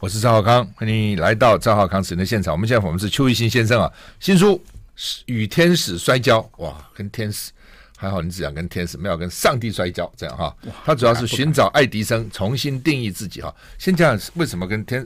[0.00, 2.52] 我是赵浩康，欢迎来到赵浩康主持的现场。
[2.52, 4.54] 我们现在我们是邱玉新先生啊，新书
[5.26, 7.50] 《与天使摔跤》哇，跟天使
[7.96, 10.56] 还好，你只想跟天使，没有跟上帝摔跤这样哈。
[10.84, 13.52] 他主要是寻找爱迪生，重新定义自己哈。
[13.76, 15.04] 先讲为什么跟天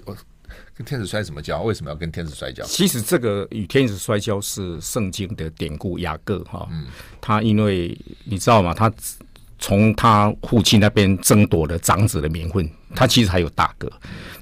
[0.76, 1.62] 跟天使摔什么跤？
[1.62, 2.62] 为什么要跟天使摔跤？
[2.64, 6.84] 其实这个与天使摔跤是圣经的典故，雅各哈，嗯，
[7.18, 8.74] 他因为你知道吗？
[8.74, 8.92] 他
[9.62, 13.90] 从他父亲那边争夺了长子的名分，他其实还有大哥。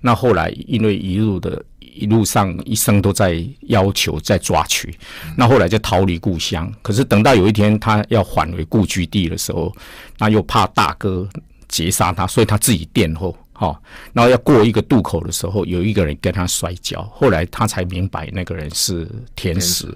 [0.01, 4.93] 那后来因为一路的一路上一生都在要求在抓取，
[5.37, 6.73] 那后来就逃离故乡。
[6.81, 9.71] 可是等到有一天他要返回故居地的时候，
[10.19, 11.29] 那又怕大哥
[11.69, 13.37] 劫杀他，所以他自己殿后。
[13.61, 13.79] 好，
[14.15, 19.87] 然后要过一个渡口的时候，有一个人跟他摔跤，后来他才明白那个人是天使。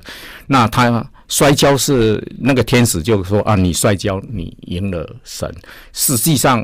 [0.46, 5.50] 那他摔跤是那个天使就说啊，你摔跤你赢了神。
[5.94, 6.62] 实际上，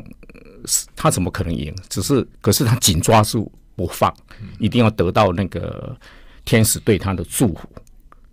[0.95, 1.73] 他怎么可能赢？
[1.89, 4.15] 只是可是他紧抓住不放，
[4.59, 5.97] 一定要得到那个
[6.45, 7.67] 天使对他的祝福。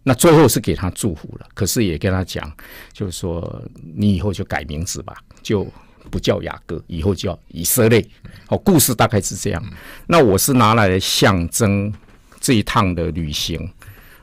[0.03, 2.53] 那最后是给他祝福了，可是也跟他讲，
[2.93, 3.65] 就是说
[3.97, 5.67] 你以后就改名字吧，就。
[6.09, 8.05] 不叫雅各，以后叫以色列。
[8.47, 9.63] 好，故事大概是这样。
[10.07, 11.93] 那我是拿来象征
[12.41, 13.71] 这一趟的旅行，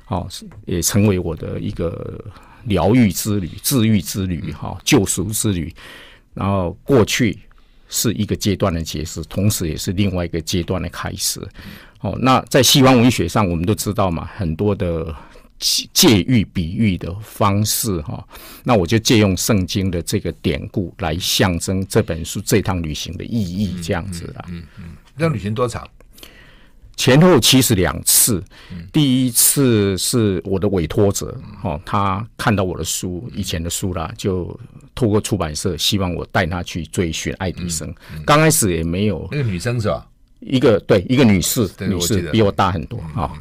[0.03, 0.27] 好，
[0.65, 2.23] 也成为我的一个
[2.65, 5.73] 疗愈之旅、治愈之旅、哈救赎之旅。
[6.33, 7.39] 然后过去
[7.87, 11.39] 是一个阶段的结束，同时也是另外一个阶段的开始。
[11.97, 15.15] 好，那在西方文学上，我们都知道嘛，很多的。
[15.59, 18.25] 借喻比喻的方式哈，
[18.63, 24.45] 那我就借用圣经的这个典故来象征这本书这趟旅行的意义，这样子啦。
[24.49, 24.83] 嗯嗯，
[25.17, 25.87] 这旅行多长？
[26.97, 28.43] 前后其实两次。
[28.91, 34.57] 第一次是我的委托者哈，他看到我的书以前的书啦，就
[34.93, 37.93] 透过出版社希望我带他去追寻爱迪生。
[38.25, 39.27] 刚开始也没有。
[39.31, 40.07] 那个女生是吧？
[40.39, 43.31] 一个对，一个女士，女士比我大很多啊。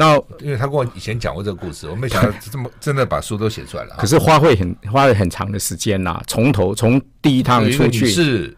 [0.00, 3.96] 那因为他跟我以前讲过这个故事，我没想到这么真的把书都写出来了。
[3.98, 8.56] 可是花费很花了很长的时间呐，从头从第一趟出去是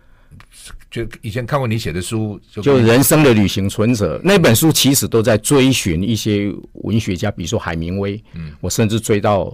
[0.89, 9.53] 就以前看过你写的书，就人生的旅行存折那本书，其实都在追寻一些文学家，比如说海明威，嗯，我甚至追到。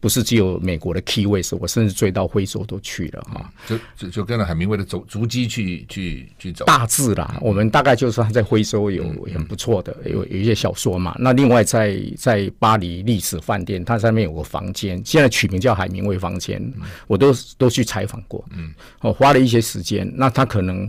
[0.00, 6.64] 不是只有美国的 Key West，我甚至追到非洲都去了哈，就就就跟着海明威的足足迹去去去走。
[6.66, 9.04] 大致啦，我们大概就是他在非洲有
[9.34, 11.16] 很不错的有有一些小说嘛。
[11.18, 16.62] 那另外在在巴黎历史饭店，它上面有个房间，现在取名叫海明威房间，
[17.06, 20.08] 我都都去采访过，嗯，我花了一些时间。
[20.14, 20.88] 那他可能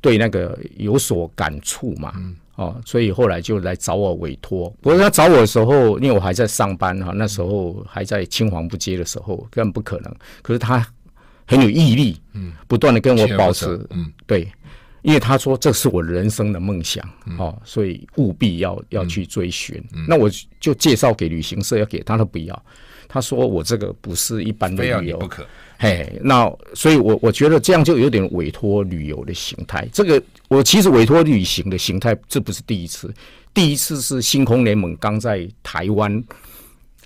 [0.00, 2.14] 对那个有所感触嘛。
[2.60, 4.68] 哦，所以后来就来找我委托。
[4.82, 10.14] 不过他找我的时候，因为我还在上班哈，那时候还在青黄不接的时候，根本不可能。
[10.42, 10.86] 可是他
[11.46, 14.46] 很有毅力，嗯，不断的跟我保持，嗯，对，
[15.00, 17.02] 因为他说这是我人生的梦想，
[17.38, 19.82] 哦，所以务必要要去追寻。
[20.06, 22.64] 那我就介绍给旅行社要给他，他不要，
[23.12, 25.44] 他说我这个不是一般的旅游，不可。
[25.76, 29.88] 嘿，那所以我，我我觉得这样就有点委托旅游的形态。
[29.92, 33.12] 这个我其实委托旅行的形态，这不是第一次。
[33.52, 36.22] 第一次是星空联盟刚在台湾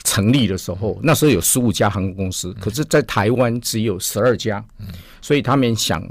[0.02, 4.62] 成立的时候，那时候有十五家航空公司，可是，在台湾只有十二家，
[5.22, 6.06] 所以他们想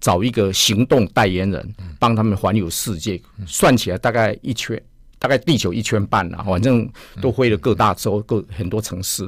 [0.00, 3.20] 找一个行动代言人，帮他们环游世界。
[3.44, 4.80] 算起来大概一圈，
[5.22, 6.90] 大概地球一圈半了，反正
[7.20, 9.24] 都飞了各大洲、各很多城市。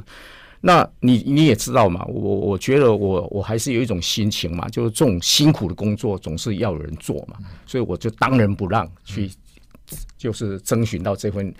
[0.59, 9.31] 那你你也知道嘛，我我觉得我我还是有一种心情嘛，就是这种辛苦的工作总是要有人做嘛，所以我就当仁不让去，
[10.17, 11.53] 就是征询到这份，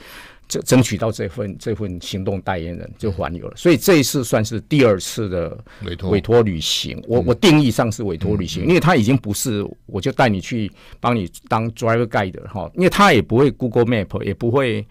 [0.47, 3.53] 争争取到这份这份行动代言人就环游了。
[3.55, 6.09] 所以这一次算是第二次的委托。
[6.11, 14.85] 委托旅行，我我定义上是委托旅行，因为他已经不是我就带你去帮你当 driver guide 哈，因为他也不会 Google Map，也不会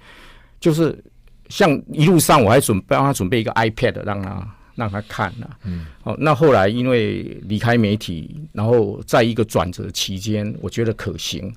[0.61, 0.97] 就是。
[1.51, 11.55] 像一路上我还准备帮他准备一个 iPad 让他让他看呐，嗯，哦，那后来因为离开媒体，然后在一个转折期间，我觉得可行，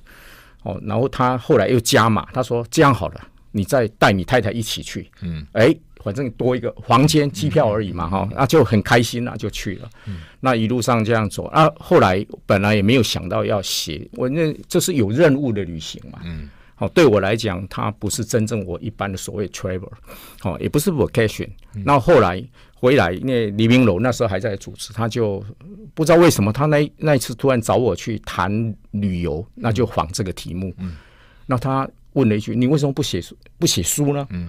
[0.62, 5.74] 哦，然后他后来又加码，他说这样好了，你再带你太太一起去，嗯，哎，
[6.04, 16.48] 反正多一个房间机票而已嘛，哈，那就很开心了，就去了，嗯，那一路上这样走，啊，后来本来也没有想到要写，我那这是有任务的旅行嘛，嗯。
[16.80, 19.90] 哦，对我来讲，它不是真正我一般的所谓 travel，
[20.44, 21.48] 哦，也不是 vacation。
[21.84, 22.40] 那后来
[22.72, 25.44] 回来，因为黎明楼那时候还在主持，他就
[25.92, 30.72] 不知道为什么，他那那一次突然找我去谈旅游，那就仿这个题目。
[30.78, 30.94] 嗯，
[31.46, 33.36] 那他问了一句：“你为什么不写书？
[33.58, 34.48] 不写书呢？”嗯，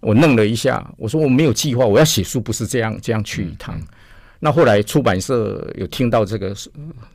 [0.00, 3.80] 我愣了一下，我说：“我没有计划，我要写书不是这样这样去一趟。”
[4.42, 6.56] 那后来出版社有听到这个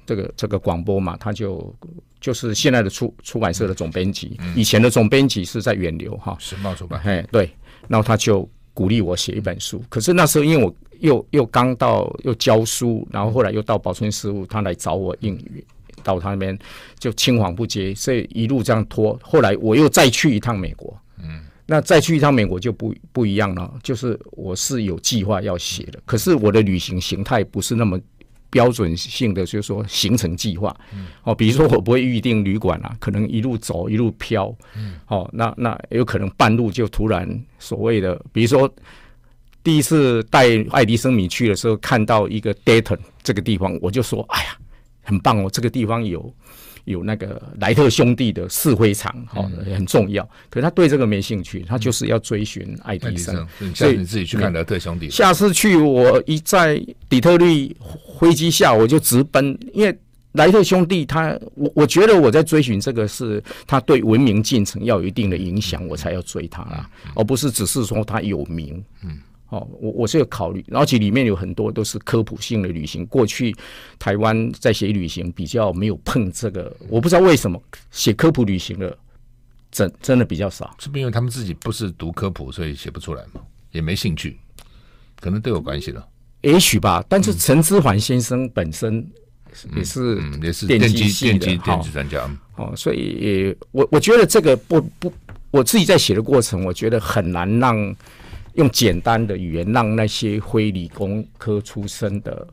[0.05, 1.73] 这个这个广播嘛，他就。
[2.21, 7.51] 就是现在的出出版社的总编辑，以前的总编辑是在远流哈，时报出版，哎对，
[7.87, 9.83] 然后他就鼓励我写一本书。
[9.89, 15.63] 可是那时候因为我又又刚到又教书，然后后来又到保存事务，他来找我应约，
[16.05, 16.57] 到他那边
[16.97, 19.19] 就青黄不接，所以一路这样拖。
[19.21, 27.99] 后来我又再去一趟美国，嗯，那再去一趟美国就不不一样了，就是我是有计划要写的，可是我的旅行形态不是那么。
[28.51, 30.73] 标准性的就是说行程计划，
[31.23, 37.27] 哦，比如说我不会预定旅馆啊，可能一路走一路飘，嗯哦，那那有可能半路就突然
[37.59, 38.71] 所谓的，比如说
[39.61, 44.57] 第一次带爱迪生米去的时候，看到一个 Dayton 这个地方，我就说，哎呀，
[45.05, 46.33] 很棒哦，这个地方有。
[46.85, 49.41] 有那个莱特兄弟的试挥场，好，
[49.73, 50.23] 很重要。
[50.51, 53.35] 可是他对这个没兴趣，他就是要追寻爱迪生。
[53.73, 55.09] 所以你自己去看莱特兄弟。
[55.09, 56.79] 下次去，我一在
[57.09, 57.75] 底特律
[58.19, 59.99] 飞机下，我就直奔，因为
[60.33, 68.85] 莱特兄弟他，我我觉得我在追寻这个是他对文明进程要有一定的影响，我才要追他啦，而不是只是说他有名。
[69.03, 69.17] 嗯。
[69.55, 73.05] 哦，我我是有考虑，而且里面有很多都是科普性的旅行。
[73.05, 73.55] 过去
[73.97, 78.97] 台湾在写旅行比较没有碰这个，我不知道为什么写科普旅行的
[79.71, 80.75] 真真的比较少。
[80.77, 83.39] 是不是因为他们自己不是读科普，所以写不出来嘛？
[83.71, 84.37] 也没兴趣，
[85.21, 86.05] 可能都有关系了。
[86.41, 87.01] 也许吧。
[87.07, 89.07] 但是陈之环先生本身
[89.73, 95.13] 也是也是电机电机电机专家哦，所以我我觉得这个不不，
[95.49, 97.95] 我自己在写的过程，我觉得很难让。
[98.55, 102.47] 用简单的语言让那些非理工科出身的，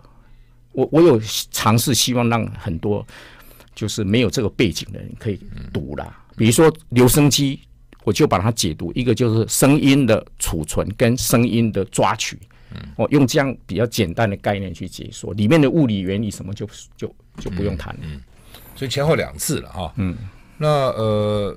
[0.73, 1.21] 我我有
[1.51, 3.07] 尝试希望让很多
[3.75, 5.39] 就是没有这个背景的人可以
[5.73, 6.25] 读啦。
[6.37, 7.61] 比如说留声机，
[8.05, 12.39] 我就把它解读一个就是声音的储存跟声音的抓取，
[12.97, 18.01] 我用这样比较简单的概念去解说里面的物理原理什么就就就不用谈了。
[18.03, 18.21] 嗯，
[18.75, 19.93] 所以前后两次了哈。
[19.97, 20.17] 嗯，
[20.59, 21.57] 那呃。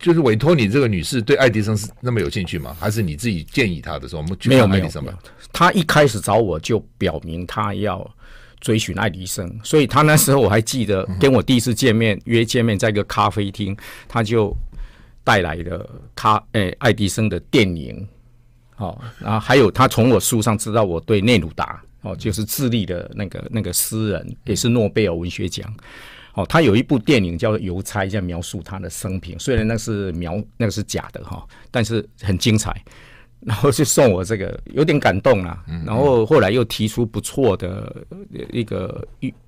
[0.00, 2.74] 就是委托你这个女士对爱迪生是那么有兴趣吗？
[2.80, 5.16] 还是你自己建议她的时候，我们去看爱迪生吧。
[5.52, 8.10] 她一开始找我就表明她要
[8.60, 13.76] 追寻爱迪生，所以她那时候我还记得跟我第一次见面约见面在一个咖啡厅，
[14.08, 14.56] 她就
[15.22, 18.08] 带来了咖诶、欸、爱迪生的电影，
[18.78, 25.70] 哦，然后还有她从我书上知道我对内鲁达哦，就是智利的那个那个诗人，也是诺贝尔文学奖。
[26.34, 29.38] 哦，他有一部电影叫做《邮差》，在描述他的生平。
[29.38, 32.82] 虽然那是描，那个是假的哈，但是很精彩。
[33.40, 35.64] 然后就送我这个，有点感动啦。
[35.86, 38.04] 然后后来又提出不错的
[38.52, 39.06] 一个，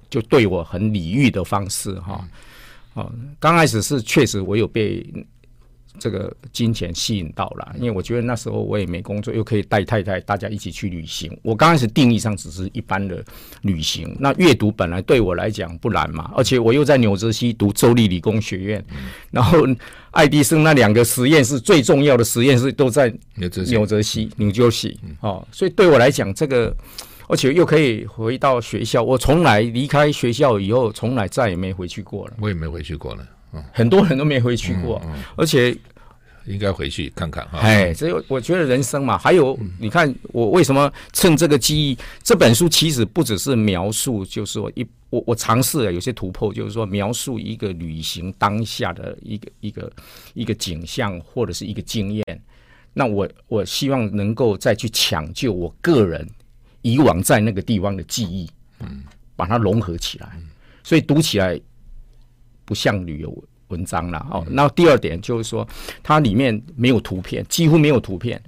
[0.09, 2.27] 就对我很礼遇的方式哈。
[2.95, 5.07] 哦，刚开始是确实我有被。
[5.99, 11.31] 这个金钱吸引到了，因为我觉得那时候我也没工作，又可以带太太大家一起去旅行。
[11.43, 13.25] 我刚开始定义上只是一般的
[13.63, 18.85] 旅行，那阅读本来对我来讲不难嘛，而且我又在纽泽西读州立理工学院，
[19.31, 19.59] 然后
[20.11, 26.75] 爱迪生那两个实验室最重要的实验室都在纽泽西，纽泽西哦，所以对我来讲这个，
[27.29, 32.35] 而且又可以回到学校，我从来离开学校以后，从来再也没回去过了。
[32.41, 33.27] 我也没回去过了。
[33.73, 35.01] 很多人都没回去过，
[35.37, 35.77] 而且
[36.47, 37.59] 应该回去看看哈。
[37.59, 49.93] 哎，所以我觉得人生嘛，还有你看，我为什么趁这个机会，这本书其实不只是描述，就是说一我我尝试了有些突破，就是说描述一个旅行当下的一个一个
[50.33, 52.43] 一个景象或者是一个经验。
[52.95, 56.27] 那我我希望能够再去抢救我个人
[56.81, 58.49] 以往在那个地方的记忆，
[58.81, 59.05] 嗯，
[59.37, 60.33] 把它融合起来，
[60.83, 61.61] 所以读起来。
[62.65, 64.47] 不像旅游文章了哦。
[64.49, 65.67] 那第二点就是说，
[66.03, 68.41] 它里面没有图片，几乎没有图片。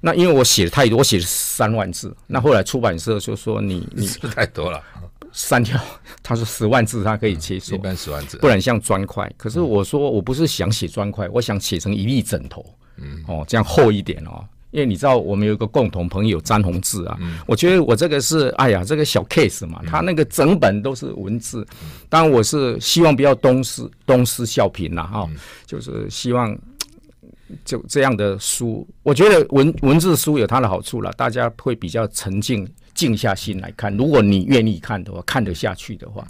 [0.00, 2.16] 那因为我写的太多，我写了三万字。
[2.26, 4.82] 那后来出版社就说你你太多了，
[5.30, 5.78] 删掉。
[6.22, 9.30] 他说十万字他可以接受，一般十万字，不然像砖块。
[9.36, 12.64] 可是我说我不是想写砖块，我想写成一粒枕头。
[12.96, 14.42] 嗯哦，这样厚一点哦。
[14.70, 21.66] 因为你知道，我们有一个共同朋友詹宏志啊，嗯、我觉得我这个是，哎呀，这个小 case 嘛，他那个整本都是文字，
[22.08, 25.28] 当然我是希望不要东施东施效颦了哈，
[25.66, 26.56] 就是希望
[27.64, 33.96] 就这样的书，我觉得文文字书有它的好处了，大家会比较沉静，静下心来看。
[33.96, 36.24] 如果你愿意看的话，看得下去的话，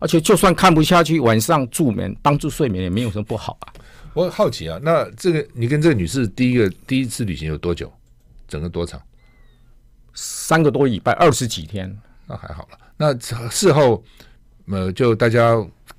[0.00, 3.72] 而且就算看不下去，晚上助眠帮助睡眠也没有什么不好啊。
[4.12, 7.92] 我好奇啊，那这个你跟这个女士第一个第一次旅行有多久？
[8.48, 9.00] 整个多长？
[10.12, 12.78] 三个多礼拜，二十几天，那还好了。
[12.96, 13.14] 那
[13.48, 14.02] 事后
[14.66, 15.54] 呃，就大家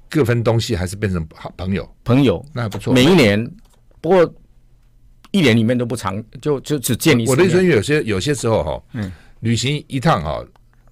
[0.10, 1.89] 各分东西，还是变成好朋友？
[2.03, 2.93] 朋友那还不错。
[2.93, 3.50] 每一年，
[4.01, 4.34] 不过
[5.31, 7.31] 一年里面都不长，就就只见一次。
[7.31, 10.43] 我的意思，有些有些时候哈，嗯，旅行一趟哈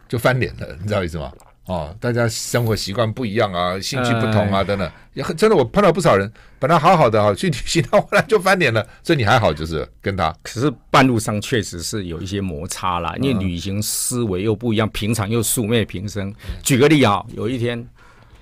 [0.08, 1.34] 就翻脸了，你知道意思吗？
[1.70, 8.84] 哦，大家生活习惯不一样啊，兴趣不同啊，等等，也很真的，我碰到不少人，本来好好的哈，去旅行到后来就翻脸了。
[9.04, 16.34] 所以你还好，就是跟他，可是半路上确实是有一些摩擦啦，因为旅行思维又不一样，平常又素昧平生。
[16.64, 17.88] 举个例啊，有一天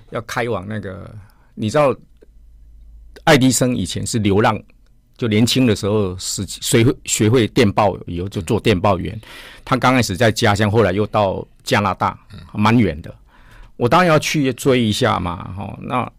[0.08, 1.14] 要开往那个，
[1.54, 1.94] 你知道，
[3.24, 4.58] 爱迪生以前是流浪。
[5.18, 9.20] 就年轻的时候是学会学会电报以后就做电报员，
[9.64, 12.16] 他刚开始在家乡，后来又到加拿大，
[12.54, 13.12] 蛮远的。
[13.76, 15.76] 我当然要去追一下嘛，哈。
[15.82, 16.10] 那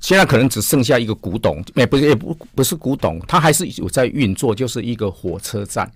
[0.00, 5.90] 现在可能只剩下一个古董，也不是也不不是古董，它还是有在运作，就是一个火车站。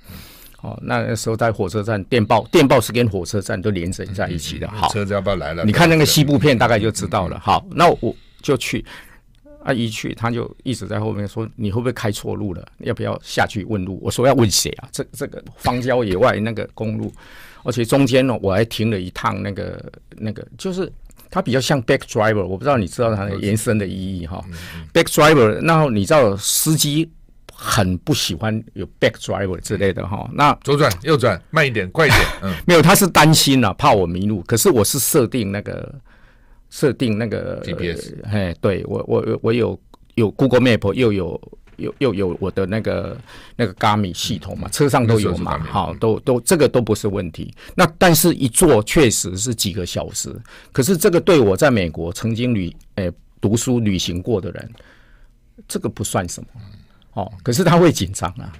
[0.60, 4.68] 哦，那时候在火车站电报，电报是跟火车站都连着在一起的。
[4.68, 5.64] 好，车子要不要来了？
[5.64, 7.40] 你看那个西部片，大概就知道了。
[7.40, 8.84] 好，那我就去。
[9.64, 12.66] 啊，一去他就一直在后面说：“你会不会开错路了？
[12.78, 14.88] 要不要下去问路？”我说：“要问谁啊？
[14.90, 17.12] 这这个 荒郊野外那个公路，
[17.62, 20.92] 而且中间呢，我还停了一趟那个那个，就是
[21.30, 24.44] 它比较像 back driver，我不知道你知道它的延伸的意义哈。
[24.92, 27.08] back driver，然后你知道司机
[27.52, 30.28] 很不喜欢有 back driver 之类的哈。
[30.34, 32.20] 那左转右转，慢一点，快一点。
[32.42, 34.42] 嗯， 没有，他是担心啊，怕我迷路。
[34.46, 35.94] 可是我是设定那个。
[36.72, 39.78] 设定那个 GPS，哎，对我我我有
[40.14, 41.38] 有 Google Map，又有
[41.76, 43.14] 又又有我的那个
[43.56, 47.54] 那个 Garmin 系统嘛，车上都有嘛，好，都都这个都不是问题。
[47.74, 50.34] 那但是一坐确实是几个小时，
[50.72, 54.70] 可是这个对我在美国曾经旅诶读书旅行过的人，
[55.68, 56.48] 这个不算什么，
[57.12, 58.50] 哦，可是他会紧张啊。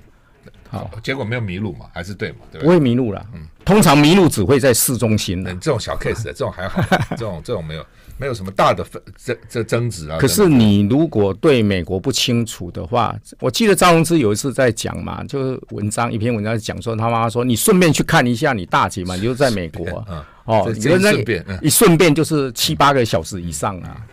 [0.69, 2.39] 好，结果没有迷路嘛，还是对嘛？
[2.51, 3.27] 对不，不会迷路了。
[3.35, 5.53] 嗯，通常迷路只会在市中心的。
[5.53, 7.85] 嗯，这种小 case 的这种还好，这种这种没有
[8.19, 8.85] 没有什么大的
[9.17, 10.19] 争这争执啊。
[10.19, 20.05] 可是你如果对美国不清楚的话，我记得张宏之有一次在讲嘛，就是文章一篇文章讲说他妈妈说你顺便去看一下你大姐嘛，你就在美国。
[20.09, 24.07] 嗯，哦，你顺便，一顺便就是七八个小时以上啊。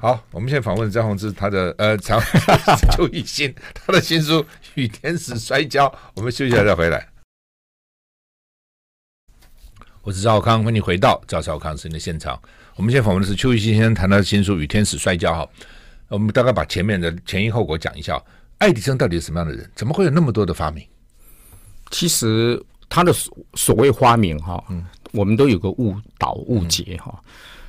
[0.00, 2.20] 好，我们现在访问张宏志，他的呃， 长
[2.96, 4.42] 邱奕欣，他的新书
[4.74, 5.86] 《与天使摔跤》。
[6.14, 7.06] 我们休息一下再回来。
[10.02, 12.40] 我是赵少康，欢迎回到赵少康时间的现场。
[12.76, 15.32] 我们现在访问的是邱奕欣先生，谈到的新书《与天使摔跤》。
[15.34, 15.48] 哈，
[16.08, 18.20] 我们大概把前面的前因后果讲一下。
[18.58, 19.70] 爱迪生到底是什么样的人？
[19.74, 20.84] 怎么会有那么多的发明？
[21.90, 27.18] 其实他的所所谓发明，哈，嗯，我们都有个误导误解，哈，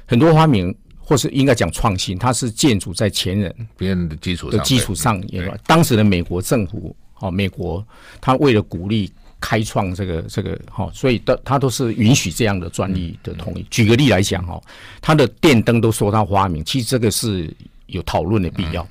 [0.06, 0.76] 很多发明。
[1.04, 5.22] 或是应该讲创新，它是建筑在前人别人的基础的基础上。
[5.66, 7.86] 当时的美国政府，哦，美国
[8.22, 13.66] 他为了鼓励开创这个这个，哈，所以的他都是允许这样的专利的同意。
[13.70, 14.62] 举个例来讲，哦，
[15.02, 17.54] 他的电灯都说他发明，其实这个是
[17.88, 18.88] 有讨论的必要。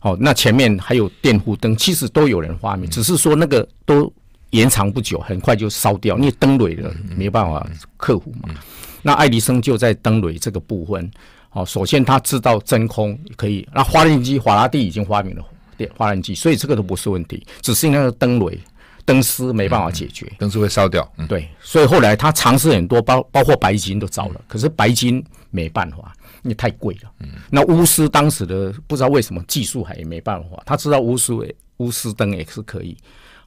[0.00, 4.12] 好，那前面还有电弧灯，其实都有人发明，只是说那个都
[4.50, 7.64] 延长不久，很快就烧掉，因为灯蕊的没办法
[7.98, 8.48] 克服嘛。
[9.02, 11.08] 那爱迪生就在灯蕊这个部分。
[11.50, 15.44] 好，首先他知道真空可以，那发电机法拉第已经发明了
[15.76, 18.56] 电发电机，所以这个都不是问题，只是那个灯垒
[19.10, 21.10] 灯丝没办法解决，灯丝会烧掉。
[21.28, 26.12] 对，所以后来他尝试很多，包包括白金都糟了，可是白金没办法，
[26.42, 27.10] 因为太贵了。
[27.20, 31.36] 嗯，那钨丝当时的不知道为什么技术还没办法，他知道钨丝
[31.78, 32.96] 钨丝灯也是可以。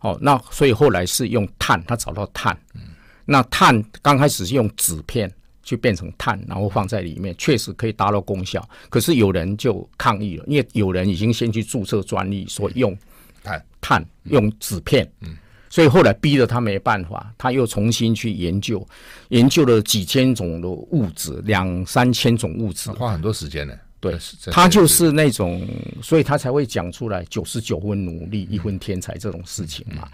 [0.02, 2.58] 哦，那所以后来是用碳，他找到碳。
[2.76, 2.82] 嗯，
[3.26, 5.32] 那碳刚开始是用纸片。
[5.66, 8.62] 去变成碳，然后放在里面，确实可以达到功效。
[8.90, 12.94] 可是有人就抗议了，因为有人已经先去注册专利，说用
[13.42, 15.38] 碳碳用纸片，嗯，
[15.74, 18.88] 所以后来逼得他没办法，他又重新去研究，
[19.30, 23.74] 研究了几千种的物质，两三千种物质，花很多时间呢。
[24.00, 24.16] 对，
[24.52, 25.68] 他就是那种，
[26.00, 30.08] 所以他才会讲出来九十九分努力，一分天才这种事情嘛。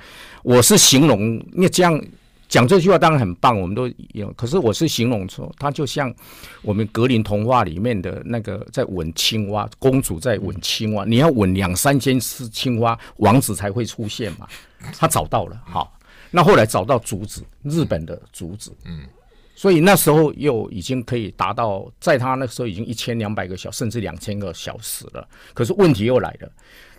[0.43, 1.19] 我是形容，
[1.51, 2.01] 因为这样。
[2.49, 4.29] 讲这句话当然很棒，我们都有。
[4.33, 6.13] 可是我是形容说，它就像
[6.63, 14.47] 我们格林童话里面的那个在吻青蛙，公主在吻青蛙，你要吻两三千只青蛙，王子才会出现嘛。
[14.97, 15.95] 他找到了，好，
[16.31, 19.03] 那后来找到竹子，日本的竹子，嗯，
[19.53, 25.27] 所以那时候又已经可以达到，在他那时候已经一千两百个小时，甚至两千个小时了。
[25.53, 26.51] 可是问题又来了。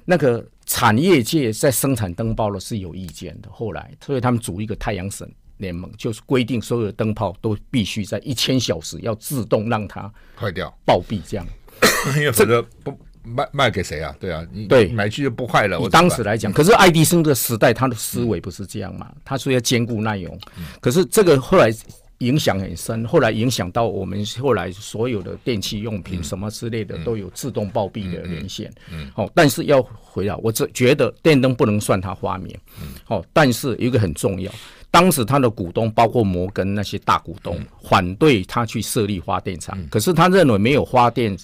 [0.07, 5.31] 那个产业界在生产灯泡了是有意见的，后来所以他们组一个太阳神
[5.61, 11.47] 联盟，就是规定所有的灯泡都必须在一千小时要自动让它坏掉暴毙，这样，
[12.17, 14.15] 因为否则不卖卖给谁啊？
[14.19, 15.79] 对啊，你对买去就不坏了。
[15.79, 19.07] 我当时来讲，可是爱迪生的时代，他的思维不是这样嘛？
[19.15, 21.73] 嗯、他说要兼顾耐用，嗯、可是这个后来。
[22.21, 28.71] 影响很深，后来影响到我们后来所有的电器用品什么之类的都有自动暴毙的连线。
[28.93, 32.55] 嗯，好，但是要回到，我只觉得电灯不能算他发明。
[32.79, 34.53] 嗯，好，但是有一个很重要，
[34.91, 41.37] 当时他的股东包括摩根那些大股东反对他去设立发电厂，可是他认为没有发电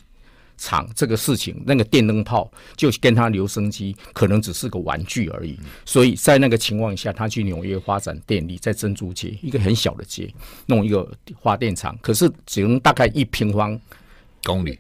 [0.59, 5.59] 厂这个事情，那个电灯泡就跟他留声机可能只是个玩具而已。
[5.85, 10.33] 所以在那个情况下，他去纽约发展电力，在珍珠街一个很小的街
[10.67, 11.09] 弄一个
[11.43, 13.79] 发电厂，可是只能大概一平方
[14.45, 14.79] 公里、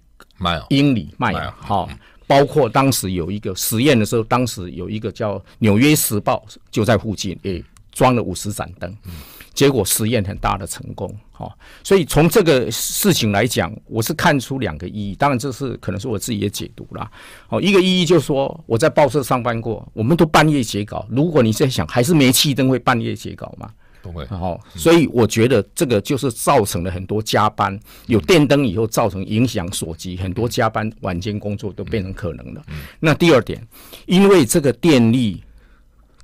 [0.70, 1.88] 英里、迈好。
[2.26, 7.62] 包括当时有一个实验的时候，当时有一个叫《纽约时报》就在附近，诶，
[7.96, 8.94] 装了五十盏灯，
[9.54, 11.50] 结果实验很大的成功，哈。
[11.82, 15.14] 所以从这个事情来讲，我是看出两个意义。
[15.14, 17.10] 当然，这是可能是我自己的解读啦。
[17.48, 21.06] 好，一个意义就是说，我在报社上班过，我们都半夜写稿。
[21.08, 23.70] 如果你在想，还是煤气灯会半夜写稿吗？
[24.28, 27.80] 然后，所以我觉得这个就是造成了很多加班。
[28.08, 32.62] 有电灯以后，造成影响所及，很多加班晚间工作都变成可能了。
[33.00, 33.66] 那第二点，
[34.04, 35.42] 因为这个电力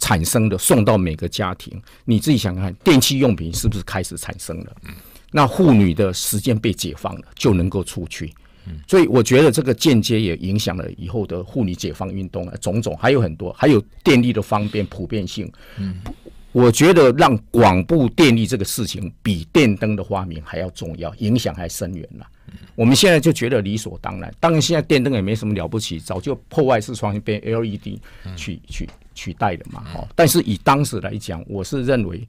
[0.03, 4.77] 产生的送到每个家庭，你自己想想看，电器用品是不是开始产生了？
[5.31, 8.35] 那妇女的时间被解放了，就能够出去。
[8.89, 15.51] 所以我觉得这个间接也影响了以后的妇女解放运动啊，种种还有很多，还有电力的方便普遍性。
[16.51, 22.27] 我觉得让广布电力这个事情比电灯的发明还要重要，影响还深远了。
[22.75, 27.99] 我们现在就觉得理所当然，当然现在电灯也没什么了不起，早就破坏式创新变 LED
[28.37, 29.85] 取取取代的嘛。
[29.95, 32.27] 哦，但是以当时来讲，我是认为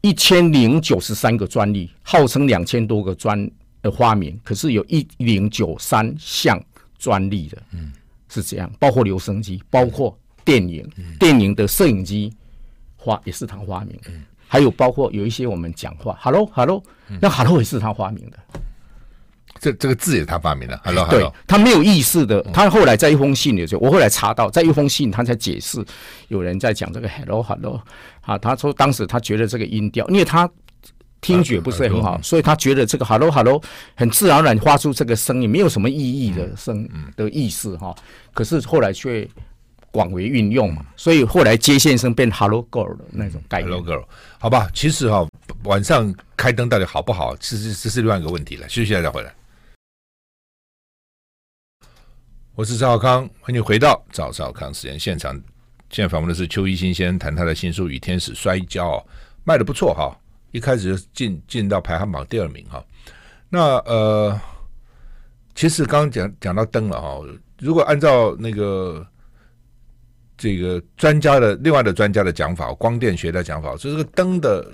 [0.00, 3.50] 一千零九十三个专利，号称两千多个专
[3.82, 6.62] 的发明，可是有一零九三项
[6.98, 7.92] 专利的，嗯，
[8.28, 12.32] 是这样，包括留声机，包括电影，电影的摄影机。
[12.96, 14.00] 发也是他发明，
[14.48, 16.82] 还有包括有一些我们讲话，hello hello，
[17.20, 18.38] 那 hello 也是他发明的，
[19.64, 25.82] 这这个字也是他发明的 Hello，, hello 对，他没有意识的，他后来在一封信里就，我后来查到，在一封信他才解释，
[26.28, 27.80] 有人在讲这个 hello hello，
[28.20, 30.46] 啊，他说当时他觉得这个音调，因为他
[31.22, 33.58] 听觉不是很好，所以他觉得这个 hello hello
[33.94, 37.94] 很自然而然发出这个声音，没有什么意义的声的意思哈，
[38.34, 39.26] 可是后来却。
[39.94, 43.70] 广为运用嘛，所以后来接线生变 Hello Girl 的那种概念。
[43.70, 44.04] Hello Girl，
[44.40, 45.28] 好吧，其实哈、哦，
[45.66, 48.68] 晚上开灯到底好不好，其实这是另外一个问题了。
[48.68, 49.32] 休息一下再回来。
[52.56, 55.34] 我是赵少康，欢迎回到赵少康实验现场。
[55.90, 58.90] 现在访问的是邱一新先生，谈他的新书《与天使摔跤》，
[59.42, 60.16] 卖得不错哈，
[60.52, 62.84] 一开始就进进到排行榜第二名哈。
[63.48, 64.40] 那呃，
[65.56, 67.20] 其实刚刚讲讲到灯了哈，
[67.58, 69.04] 如果按照那个。
[70.36, 74.68] 这个专家的另外的专家的讲法，光电学的讲法，就是这个灯的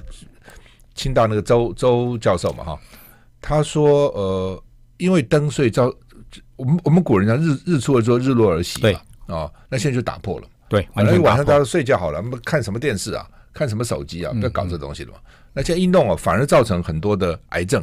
[0.94, 2.80] 清大那个周周教授嘛，哈，
[3.42, 4.64] 他说，呃，
[4.96, 5.94] 因为灯，所以照
[6.56, 15.18] 我们我们古人讲日日出而作，日落而息，嘛啊、哦，那现在就打破了，对，本来晚上大家睡觉好了，我们看什么电视啊，看什么手机啊，不要搞这东西了嘛。
[15.52, 17.82] 那现在一弄啊，反而造成很多的癌症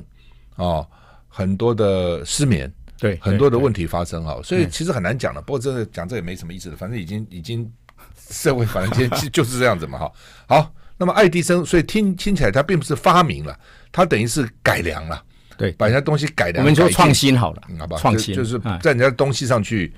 [0.56, 0.88] 啊、哦，
[1.28, 2.72] 很多的失眠。
[3.00, 5.40] 对，很多的问题发生哈，所以其实很难讲了。
[5.40, 7.72] 不过真的讲这也没什么意思的，反正已经已经
[8.18, 10.12] 社会反正 就就是这样子嘛哈。
[10.48, 13.56] 好，那么爱迪生，所以听听起来他并不是发明了，
[13.92, 15.24] 他等于是改良了。
[15.58, 17.98] 对，把人家东西改良，我们说创新好了，好吧？
[17.98, 19.92] 创新就，是在人家东西上去，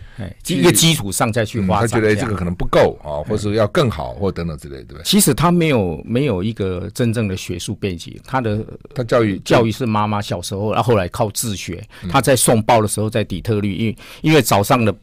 [0.48, 1.66] 一个基础上再去。
[1.68, 5.04] 他觉得这个可能不够啊，或者要更好，或等等之类，对不对？
[5.04, 11.86] 其实他没有没有一个真正的学术背景，他的他教育教育是妈妈小时候，然后后来靠自学。
[12.10, 14.96] 他在送报的时候，在底特律，因为因为早上的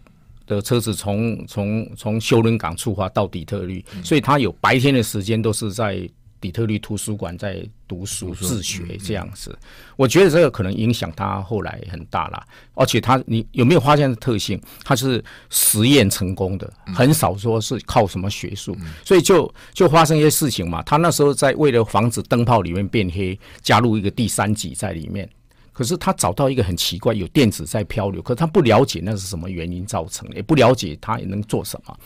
[0.47, 6.09] 的车子从从从休伦港出发到底特律，所以他有白天的时间都是在。
[6.41, 9.57] 底特律图书馆在读书自学这样子，
[9.97, 12.43] 我觉得这个可能影响他后来很大了。
[12.75, 14.61] 而且他，你有没有发现的特性？
[14.85, 20.83] 他是实验成功的，很少说是靠什么学术，所以就就发生一些事情嘛。
[20.83, 25.29] 他那时候在为了防止灯泡里面变黑，加入一个第三级在里面。
[25.73, 31.97] 可是他找到一个很奇怪，有电子在漂流，可是他不了解那是什么原因造成的，也不了解他也能做什么。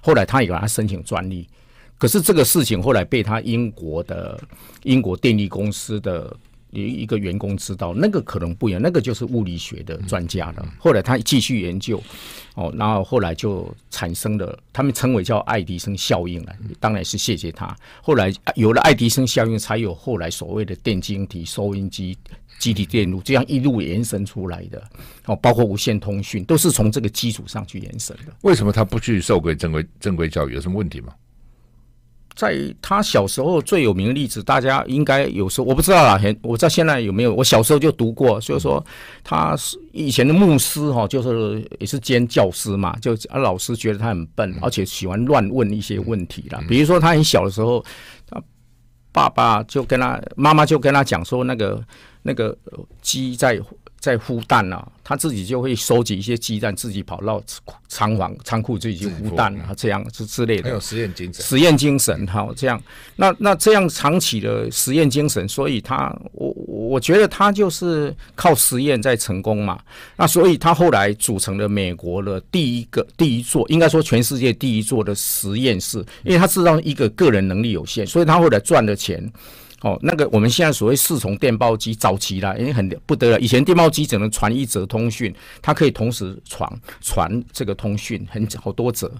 [0.00, 1.46] 后来他也给他申请专利。
[2.00, 4.42] 可是这个事情后来被他英国的
[4.84, 6.34] 英国电力公司的
[6.70, 10.66] 一一个员工知道，那个可能不一样，那个就是物理学的专家了。
[10.78, 12.02] 后来他继续研究，
[12.54, 16.52] 哦，然后后来就产生了，他们称为叫爱迪生效应了。
[16.78, 17.76] 当然是谢谢他。
[18.00, 22.16] 后来有了爱迪生效应，才有后来所谓的电晶体、收音机、
[22.58, 24.82] 积体电路这样一路延伸出来的。
[25.26, 28.32] 哦，包括无线通讯，都是从这个基础上去延伸的。
[28.40, 30.54] 为什么他不去受规正规正规教育？
[30.54, 31.12] 有什么问题吗？
[32.40, 37.34] 在他小时候最有名的例子，大家应该有时候我不知道啦，很我知道现在有没有？
[37.34, 38.82] 我小时候就读过，就是说
[39.22, 46.58] 他是以前的牧师哈，就是也是兼教师嘛，就啊老师觉得他很笨，而且喜欢乱问一些问题啦。
[46.66, 47.84] 比如说他很小的时候，
[48.26, 48.42] 他
[49.12, 51.84] 爸爸就跟他妈妈就跟他讲说，那个
[52.22, 52.56] 那个
[53.02, 53.60] 鸡在。
[54.00, 57.40] 在孵蛋啊，他自己就会收集一些鸡蛋，自己跑到
[57.86, 60.64] 仓房、仓库自己去孵蛋啊，这样之之类的。
[60.64, 61.44] 很有实验精神。
[61.44, 62.82] 实验精神，好，这样。
[63.16, 69.78] 那那这样长期的实验精神，所以他我我觉得他就是靠实验在成功嘛。
[70.16, 79.30] 那所以他后来组成了美国的第一个第一座，应该说全世界第一座的实验室，因为他知道一个个人能力有限，所以他后来赚的钱。
[79.82, 83.40] 哦，那个我们现在所谓四重电报机早期啦，因为很不得了。
[83.40, 89.10] 以前电报机只能传一则通讯，它可以同时传传这个通讯，很好多则。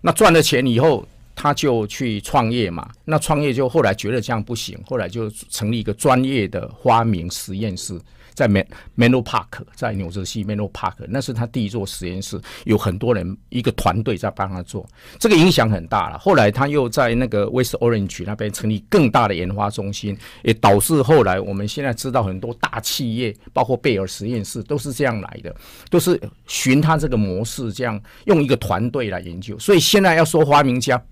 [0.00, 2.88] 那赚了钱以后，他就去创业嘛。
[3.04, 7.96] 那创业就后来觉得这样不行，后来就成立一个专业的发明实验室。
[8.38, 14.86] 在 Menlo Park，在纽泽西 Menlo Park，那是他第一座实验室，有很多人一个团队在帮他做，
[15.18, 16.16] 这个影响很大了。
[16.20, 25.52] 后来他又在那个 West Orange 那边成立更大的研发中心，也导致后来我们现在知道很多大企业，包括贝尔实验室都是这样来的，
[25.90, 29.58] 都是循他这个模式，这样用一个团队来研究。
[29.58, 31.02] 所以现在要说发明家，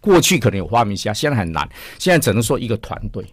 [0.00, 3.24] 过去可能有发明家，现在很难，现在只能说一个团队。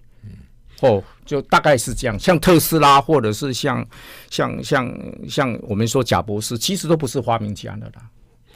[0.85, 3.85] 哦，就大概是这样，像特斯拉，或者是像
[4.29, 4.95] 像像
[5.27, 8.09] 像我们说贾博士，其实都不是发明家的啦。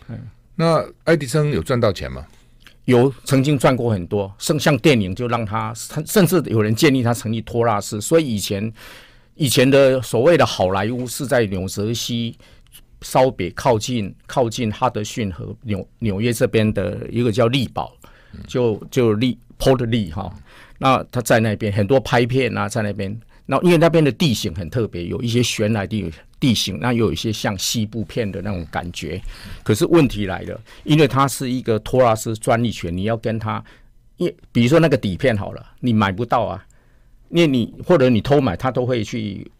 [0.07, 0.19] 嗯，
[0.55, 2.25] 那爱迪生有赚到钱吗？
[2.85, 4.33] 有，曾经赚过很多。
[4.39, 8.01] 像像电影，就让他，他甚至有人建议他成立托拉斯。
[8.01, 8.73] 所以以前
[9.35, 12.35] 以前的所谓的好莱坞是在纽泽西
[13.01, 17.93] 稍北靠近靠近哈德逊和纽纽约这边的一个叫利宝，
[18.47, 20.33] 就就利 Port Lee 哈。
[20.79, 23.15] 那他在那边很多拍片啊，在那边。
[23.51, 29.19] 那因为那边的地形很特别，有一些悬崖地地形，那又有一些像西部片的那种感觉。
[29.63, 33.63] 可是问题来了，因为它是一个托拉斯专利权，你要跟他，
[34.17, 36.63] 因比如说那个底片好了，你买不到啊，
[37.29, 39.51] 因为你或者你偷买，他都会去，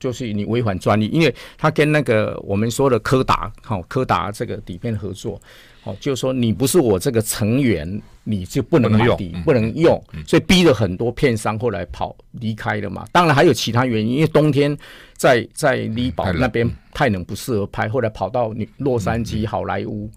[0.00, 5.40] 就是你违反专利，因为他跟那个我们说的柯达，好柯达这个底片合作。
[5.84, 13.06] 哦，就是说你不是我这个成员，你就不能买底，不能用，所以逼了很多片商后来跑离开了嘛。
[13.12, 14.76] 当然还有其他原因，因为冬天
[15.14, 20.10] 在在李堡那边太冷不适合拍，后来跑到洛杉矶好莱坞，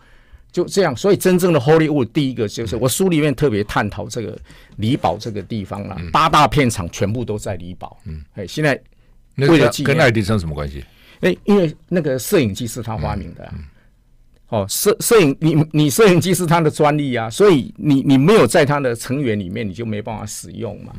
[0.51, 0.93] 就这样。
[0.93, 4.37] 所以真正的 Hollywood 第一个就是我书里面特别探讨这个
[4.75, 7.97] 李堡这个地方啦，八大片场全部都在李堡。
[8.03, 8.77] 嗯，哎，现在
[9.35, 10.83] 为了跟爱迪生什么关系？
[11.21, 13.53] 哎，因为那个摄影机是他发明的。
[14.49, 20.93] 哦，摄摄影，你你摄影机是他的专利啊，所以你你没有在他的成员里面，你就没办法使用嘛。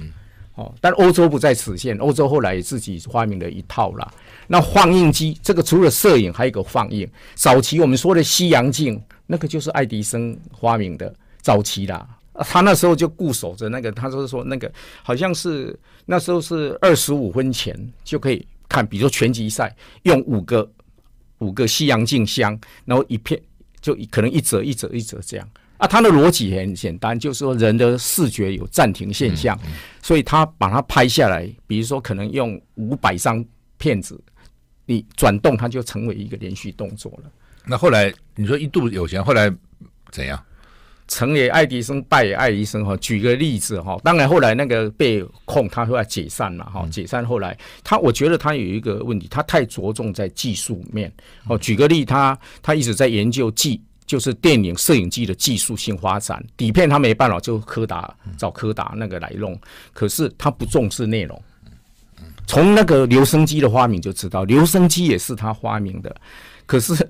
[0.54, 4.12] 哦，但欧洲不在此限，欧洲后来也自己发明了一套啦。
[4.46, 7.08] 那放映机这个除了摄影，还有一个放映。
[7.34, 12.06] 早期我们说的西洋镜，那个就是爱迪生发明的，早期啦。
[12.40, 20.70] 他那时候就固守着那个，他就是说那个好像是那时候是二十五分钱就可以看，比如说拳击赛用五个。
[21.38, 23.38] 五个西洋镜箱，然后一片
[23.80, 25.86] 就可能一折一折一折这样啊。
[25.86, 31.52] 他的逻辑很简单，就是说人的视觉有暂停现象，嗯嗯、所以他把它拍下来。
[31.66, 33.44] 比如说，可能用五百张
[33.76, 34.18] 片子，
[34.86, 37.30] 你转动它就成为一个连续动作了。
[37.66, 39.52] 那后来你说一度有钱，后来
[40.12, 40.42] 怎样？
[41.06, 42.96] 成也爱迪生，败也爱迪生哈。
[42.96, 46.86] 举个例子哈，当然后来那个被控，他后来解散了哈。
[46.90, 51.12] 解散后来，他我觉得他有一个问题，他太着重在技术面。
[51.46, 56.42] 哦，举个例，他他一直在研究技，就是电影摄影机的技术性发展。
[56.56, 59.58] 底片他没办法，就柯达找柯达那个来弄，
[59.92, 61.40] 可是他不重视内容。
[62.46, 66.16] 从那个留声机的发明就知道，留声机也是他发明的，
[66.64, 67.06] 可是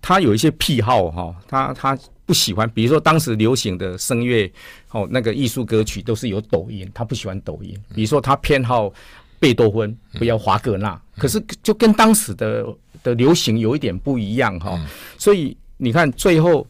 [0.00, 1.98] 他有一些癖好哈，他他。
[2.26, 4.50] 不喜欢，比如说当时流行的声乐
[4.90, 7.76] 哦，那个艺术歌曲都是有抖音，他不喜欢抖音。
[7.94, 8.92] 比如说他偏好
[9.38, 12.66] 贝多芬，不要华格纳，可是就跟当时的
[13.02, 14.80] 的流行有一点不一样哈。
[15.18, 16.66] 所以你看，最后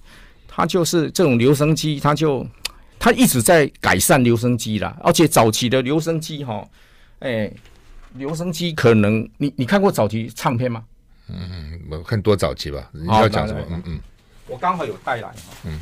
[0.48, 2.44] 他就是这种留声机，他就
[2.98, 4.96] 他一直在改善留声机啦。
[5.02, 6.66] 而且早期的留声机哈，
[7.20, 7.48] 哎，
[8.14, 10.84] 留声机可能你你看过早期唱片吗？
[11.28, 12.90] 嗯，我看多早期吧。
[12.92, 13.60] 你要讲什么？
[13.70, 14.00] 嗯嗯。
[14.46, 15.78] 我刚好有带来，嗯，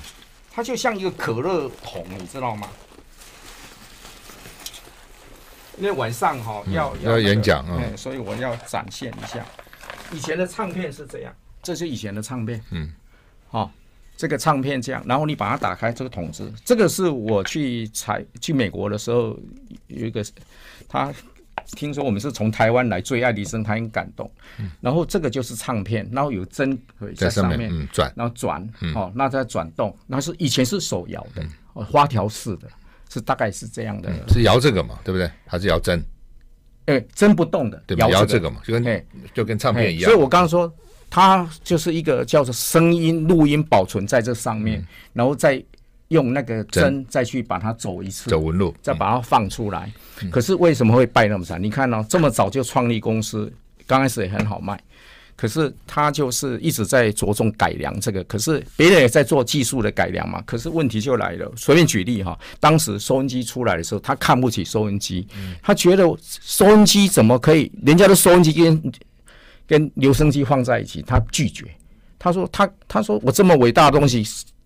[0.51, 2.68] 它就像一个可乐桶，你知道吗？
[5.79, 9.44] 因为晚上哈要要演讲啊，所以我要展现一下。
[10.12, 12.92] 以前的唱片是这样，这是以前的唱片，嗯，
[13.48, 13.70] 好，
[14.16, 19.37] 这个唱片这样，然后你把它打开，这个桶子，这个是我去采去美国的时候
[19.88, 20.25] 有一个
[20.88, 21.12] 他。
[21.77, 24.31] 听说我们是从台湾来追爱迪生，他很感动。
[24.59, 26.79] 嗯、然后这个就是唱片，然后有针
[27.17, 31.43] 在上面，嗯、转，然后转，哦，那在转动，那是以前是手摇的，
[31.75, 32.69] 哦，花条式的，
[33.09, 35.31] 是大概是这样的，是摇这个嘛，对不对？
[35.47, 36.03] 还是摇针？
[36.87, 38.09] 哎，针不动的，对吧？
[38.09, 40.11] 摇这个嘛，就跟就跟唱片一样。
[40.11, 40.73] 所以我刚刚说，
[41.09, 45.62] 它就是一个叫做声音录音保存在这上面，然后再。
[46.12, 49.92] 用那个针再去把它走一次，走纹路，再把它放出来。
[50.31, 51.61] 可是为什么会败那么惨？
[51.61, 53.53] 你看哦，这么早就创立公司，
[53.87, 54.81] 刚开始也很好卖，
[55.35, 58.22] 可是他就是一直在着重改良这个。
[58.25, 60.40] 可是别人也在做技术的改良嘛。
[60.46, 65.27] 可是问题就来了，随便举例哈，当时收音机出来的时候，他看不起收音机，
[65.61, 67.72] 他觉得收音机怎么可以？
[67.85, 68.92] 人家的收音机跟
[69.66, 71.64] 跟留声机放在一起，他拒绝。
[72.18, 74.25] 他说他他说我这么伟大的东西。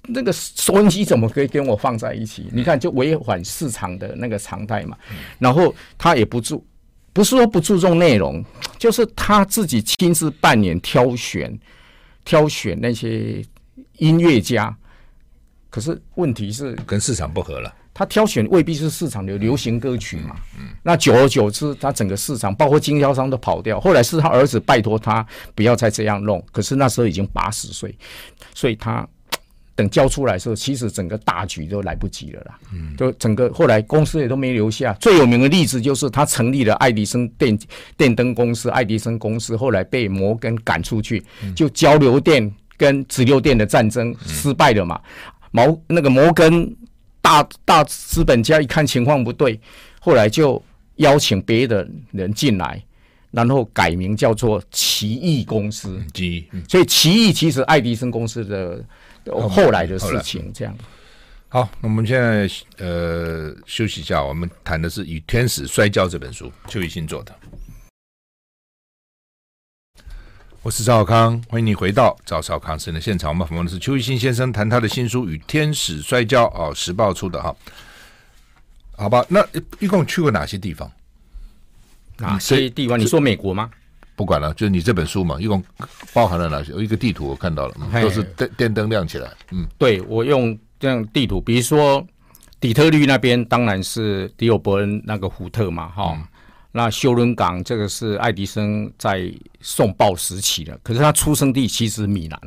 [0.09, 2.49] 那个收音机怎么可以跟我放在一起？
[2.53, 4.97] 你看，就违反市场的那个常态嘛。
[5.39, 6.65] 然后他也不注，
[7.13, 8.45] 不是说不注重内容，
[8.79, 11.59] 就是他自己亲自扮演挑选、
[12.25, 13.45] 挑选那些
[13.99, 14.77] 音乐家。
[15.71, 17.75] 可是问题是跟市场不合了。
[17.93, 20.37] 他挑选未必是市场的流行歌曲嘛。
[20.59, 20.69] 嗯。
[20.83, 23.81] 那久而久之，他整个市场包括经销商都跑掉。
[23.81, 26.45] 后来是他儿子拜托他不要再这样弄。
[26.53, 27.97] 可是那时候已经八十岁，
[28.55, 29.07] 所以他。
[29.77, 32.59] 等交出来的时候，其实整个大局都来不及了啦。
[32.73, 34.95] 嗯，就整个后来公司也都没留下。
[34.95, 37.57] 最有名的例子就是他成立了爱迪生电
[37.95, 41.23] 电灯公司，爱迪生公司后来被摩根赶出去，
[41.55, 44.99] 就交流电跟直流电的战争失败了嘛。
[45.51, 46.75] 毛那个摩根
[47.21, 49.61] 大大资本家一看情况不对，
[50.01, 50.61] 后来就
[50.97, 52.83] 邀请别的人进来，
[53.31, 56.03] 然后改名叫做奇异公司。
[56.67, 58.83] 所以奇异其实爱迪生公司的。
[59.33, 60.77] 后来的事情这样。
[61.49, 67.35] 好，那我们现在呃休息一下，我们谈的是《与天使摔跤》这本书，邱一新做的。
[70.63, 73.31] 我是赵少康，欢迎你回到赵少康时间的现场。
[73.31, 77.55] 我们访问的是邱一新先生，谈他的新书《与天使摔跤》哦，时报出的哈。
[78.97, 79.47] 好吧，那
[79.79, 80.91] 一共去过哪些地方？
[82.19, 82.99] 哪些地方？
[82.99, 83.71] 你说美国吗？
[84.17, 85.63] 不管了，就是你这本书嘛，一共
[86.13, 86.73] 包含了哪些？
[86.73, 89.31] 有一个地图我看到了，都是电电灯亮起来。
[89.53, 92.05] 嗯，对，我用这样地图，比如说
[92.59, 96.27] 底特律那边当然是迪欧伯恩那个福特嘛，哈、嗯。
[96.73, 102.39] 那休伦港这个是爱迪生在送报时期的，可是他出生地其实米兰，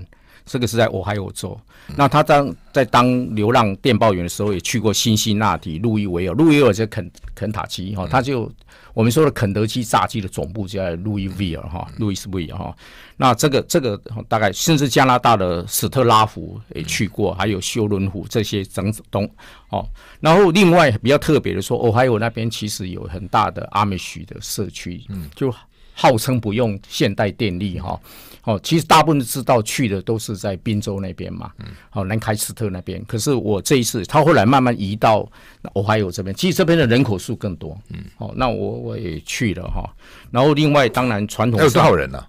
[0.49, 1.57] 这个是在俄亥俄州。
[1.87, 8.51] 嗯、那他当在当流浪电报员的时候，也去过辛辛那提、路易维尔、路易维尔在肯肯塔基哈，他就。
[8.95, 12.75] 我们说的肯德基炸鸡的总部就在路易维尔哈，路易斯维尔哈。
[13.15, 13.95] 那这个这个
[14.27, 19.29] 大概甚至加拿大的史特拉福也去过，还有休伦湖这些整东
[19.69, 19.87] 哦。
[20.19, 25.53] 然后另外比较特别的说，俄亥俄那边其实有很大的阿美许的社区，嗯，就
[25.93, 27.91] 号称不用现代电力哈。
[27.91, 27.99] 哦，
[28.63, 33.03] 其实大部分知道去的都是在宾州那边嘛，嗯，好，南开斯特那边。
[33.05, 35.29] 可是我这一次，他后来慢慢移到
[35.73, 39.87] 我还有这边，其实这边的人口数更多，嗯，好，那我我也去了哈。
[40.31, 42.23] 然后另外，当然传统上有多少人呢？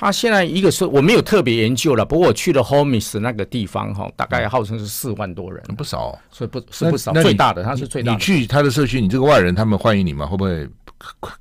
[0.00, 8.16] 他现在一个是我没有特别研究了，不过我去了 Homies 那个地方哈，大概号称是四万多人，不少，所以不是不少，最大的他是最大的。
[8.16, 10.24] 你去他的社区，你这个外人他们欢迎你吗？
[10.24, 10.68] 会不会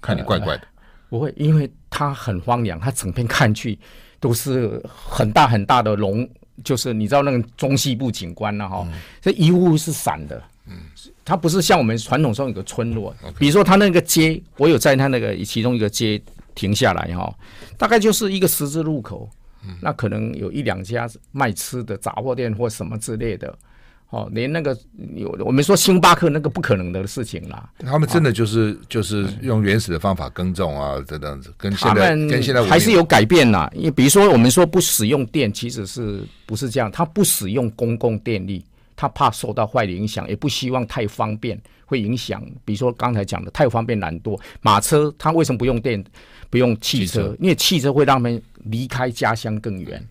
[0.01, 0.67] 看你怪怪的？
[1.09, 3.77] 不会，因为它很荒凉，它整片看去
[4.19, 6.27] 都是很大很大的龙，
[6.63, 8.87] 就是你知道那个中西部景观了哈，
[9.21, 10.73] 这一屋是散的，嗯，
[11.23, 16.21] 它不是像我们传统上有个村落，比如说它那个街，我有在它那个其中一个街
[16.55, 17.33] 停下来哈，
[17.77, 19.29] 大概就是一个十字路口，
[19.81, 23.57] 那可能有一两家卖吃的杂货店或什么之类的。
[24.09, 24.77] 哦，连那个
[25.15, 27.69] 有我们说星巴克那个不可能的事情啦。
[27.79, 33.69] 他们真的就是、啊、就是用原始的方法耕种啊，这样子跟现在跟现在还是有改变啦。
[33.75, 36.89] 因为比如说我们说不使用电，其实是不是这样？
[36.89, 38.63] 他不使用公共电力，
[38.95, 42.41] 他怕受到坏的影响，也不希望太方便会影响。
[42.63, 46.01] 比如说刚才讲的太方便懒惰，马车他为什么不用电？
[46.49, 47.23] 不用汽车？
[47.23, 50.01] 汽车因为汽车会让他们离开家乡更远。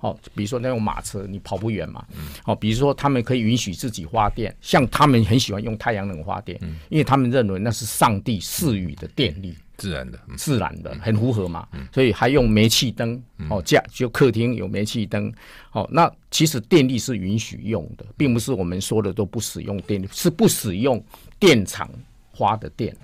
[0.00, 2.02] 好，比如说那种马车，你跑不远嘛。
[2.42, 6.58] 好，比如说他们可以允许自己发电，像他们很喜欢用太阳能发电，
[6.88, 11.68] 因为他们认为那是上帝赐予的电力，自然的，自然的，很符合嘛。
[11.92, 15.30] 所以还用煤气灯，哦，家就客厅有煤气灯。
[15.68, 21.04] 好，那其实电力是允许用的，并不是我们说的都不使用电力，是不使用
[21.38, 21.90] 电厂
[22.32, 22.96] 花的电。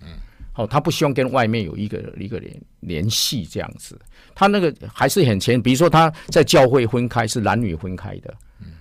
[0.56, 3.94] 好，他不希望跟外面有一个一个联联系这样子。
[4.34, 8.34] 他那个还是很前，比如说他在教会分开是男女分开的，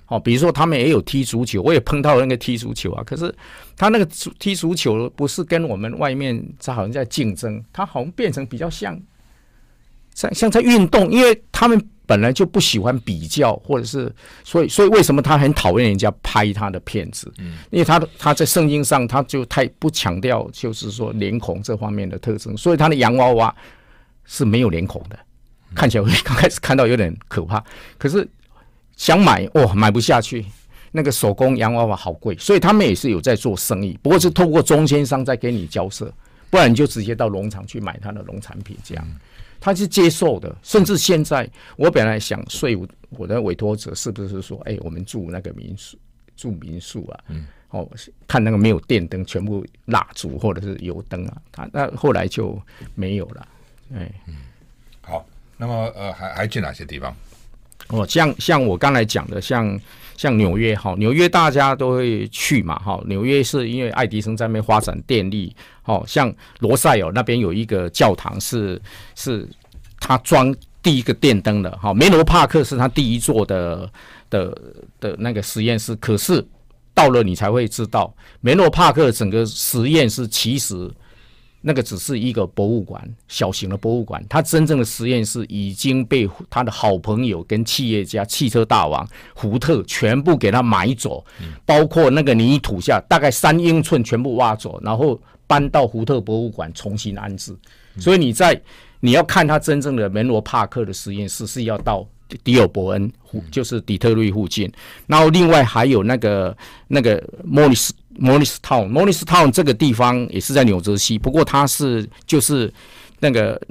[0.07, 3.03] 哦，比如说他们也有踢足球，我也碰到那个踢足球啊。
[3.03, 3.33] 可是
[3.75, 4.05] 他那个
[4.39, 8.97] 踢足球不是跟我们外面在好像在竞争，他好像变成比较像
[10.15, 14.11] 像像在运动，因为他们本来就不喜欢比较，或者是
[14.43, 17.31] 所以所以为什么他很讨厌人家拍他的片子？
[17.37, 23.55] 嗯，因为他他在圣经上他就太不强调，就是说脸孔这方面的特征，所以他的洋娃娃
[24.23, 25.19] 是没有脸孔的，
[25.75, 27.63] 看起来会刚开始看到有点可怕，
[27.99, 28.27] 可是。
[28.97, 30.45] 想买哦，买不下去。
[30.93, 36.09] 那个手工洋娃娃好贵，所以他们也是有在做生意，不过是透过中间商在给你交涉，
[36.49, 38.77] 不然你就直接到农场去买他的农产品。
[38.85, 39.05] 这样，
[39.65, 40.55] 他是接受的。
[40.61, 42.69] 甚至现在，我本来想说
[43.09, 45.97] 我的委托者是不是说，哎，我们住那个民宿，
[46.37, 47.89] 住民宿啊，嗯哦，
[48.27, 52.61] 看那个没有电灯，全部蜡烛或者是油灯啊，他那后来就
[52.93, 53.47] 没有了。
[53.95, 54.35] 哎，嗯，
[55.01, 55.25] 好，
[55.57, 57.15] 那么呃，还还去哪些地方？
[57.89, 59.79] 哦，像像我刚才讲的，像
[60.17, 62.99] 像纽约哈，纽约大家都会去嘛哈。
[63.05, 68.81] 纽约是因为爱迪生在那边发展电力，哦，像罗塞尔那边有一个教堂是
[69.13, 69.47] 是
[69.99, 71.93] 他装第一个电灯的哈。
[71.93, 73.89] 梅罗帕克是他第一座的
[74.29, 74.57] 的
[74.99, 76.43] 的那个实验室，可是
[76.93, 78.11] 到了你才会知道，
[78.41, 80.91] 梅罗帕克整个实验室其实。
[81.67, 84.23] 那个只是一个博物馆，小型的博物馆。
[84.29, 89.03] 他真正的实验室已经被他的好朋友跟企业家、汽车大王
[89.35, 91.25] 福特全部给他买走，
[91.65, 97.51] 包括那个泥土下大概三英寸全部挖走，然后搬到福特博物馆重新安置。
[97.97, 98.61] 所以你在
[98.99, 102.07] 你要看他真正的门罗帕克的实验室，是要到
[102.43, 103.11] 迪尔伯恩，
[103.49, 104.71] 就是底特律附近。
[105.07, 106.55] 然后另外还有那个
[106.87, 107.91] 那个莫里斯。
[108.19, 112.71] Morristown，Morristown 这个地方也是在纽泽西，不过它是就是
[113.19, 113.61] 那个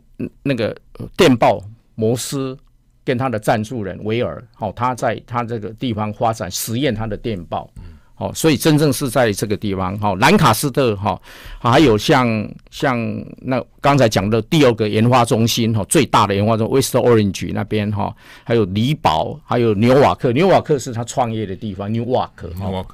[0.42, 0.76] 那个
[1.16, 1.60] 电报
[1.94, 2.56] 摩斯
[3.04, 7.70] 跟他的赞助人维尔，好，他在他这个地方发展实验他的电报，
[8.14, 11.20] 好，所以真正是在这个地方，好，兰卡斯特哈，
[11.58, 12.98] 还有像像
[13.42, 22.30] 那刚才讲的第二个研发中心哈，最大的研发中心 West Orange 那边哈，还有李堡，还有纽瓦克，纽瓦克是他创业的地方，Newark，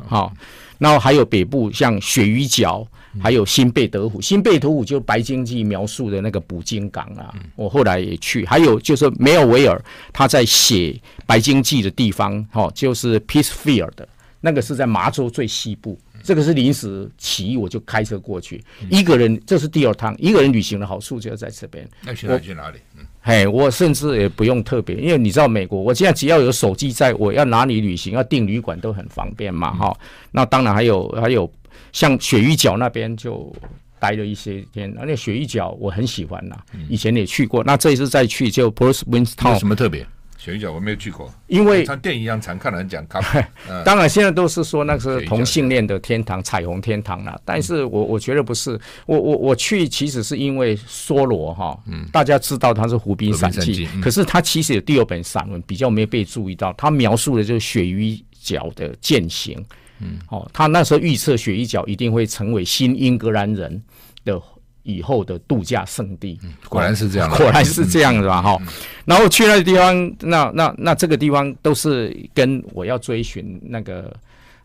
[0.08, 0.32] 好。
[0.80, 2.84] 然后还有北部像鳕鱼角，
[3.22, 4.18] 还有新贝德湖。
[4.20, 7.34] 新贝德湖就是白鲸记描述的那个捕鲸港啊。
[7.54, 9.78] 我后来也去，还有就是梅尔维尔
[10.10, 14.08] 他在写白鲸记的地方，哈，就是 Peacefield，的
[14.40, 15.98] 那个是在麻州最西部。
[16.22, 21.88] 这个是临时起意，我就开车过去，一个人，这是第二趟，一个人旅行的好处就在这边。
[22.02, 22.78] 那去哪去哪里？
[22.98, 23.04] 嗯。
[23.22, 30.06] 嘿，我甚至也不用特别，因为你知道美国，我现在只要有手机在，我要哪里旅行，要订旅馆都很方便嘛，哈、嗯。
[30.32, 31.50] 那当然还有还有
[31.92, 33.54] 像鳕鱼角那边就
[33.98, 36.56] 待了一些天，那鳕鱼角我很喜欢呐，
[36.88, 40.06] 以前也去过，那这一次再去就有什么特别？
[40.42, 43.20] 鳕鱼角我没有去过，因为像电影一样常看人讲咖
[43.84, 47.38] 当然，现在都是说那是同性恋的天堂，彩虹天堂了。
[47.44, 59.62] 但是我我觉得不是，我我我去其实是因为梭罗哈，嗯，大家知道他是《湖滨散记》，可是他其实有第二本散文比较没被注意到，他描述的就是鳕鱼角的践行，
[59.98, 63.82] 嗯，哦，他那时候预测鳕鱼角一定会成为新英格兰人
[64.24, 64.40] 的。
[64.82, 66.38] 以后的度假胜地，
[66.68, 68.40] 果然是这样，果然是这样的吧？
[68.40, 68.58] 哈，
[69.04, 74.12] 然后去那个地方，那那那这个地方都是跟我要追寻那个。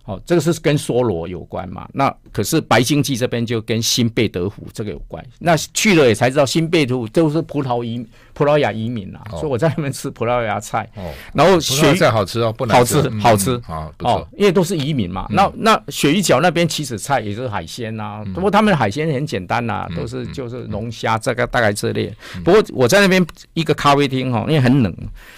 [0.05, 1.87] 哦，这个是跟梭罗有关嘛？
[1.93, 5.23] 那可是白经济这边就跟新贝德湖这个有关。
[5.39, 10.87] 那去了也才知道，新贝德湖都是葡萄移葡萄牙移民啊，哦、所以我在那边吃葡萄牙菜。
[10.95, 15.25] 哦，然后鳕鱼菜好吃哦，不好吃，好吃啊，哦，因为都是移民嘛。
[15.31, 22.13] 嗯、那那鳕鱼角那边其实菜也是海鲜呐、啊，嗯、不过他们的海鲜很简单呐、啊，都是就是龙虾这个大概这类。
[22.35, 24.95] 嗯、不过我在那边一个咖啡厅哈，因为很冷。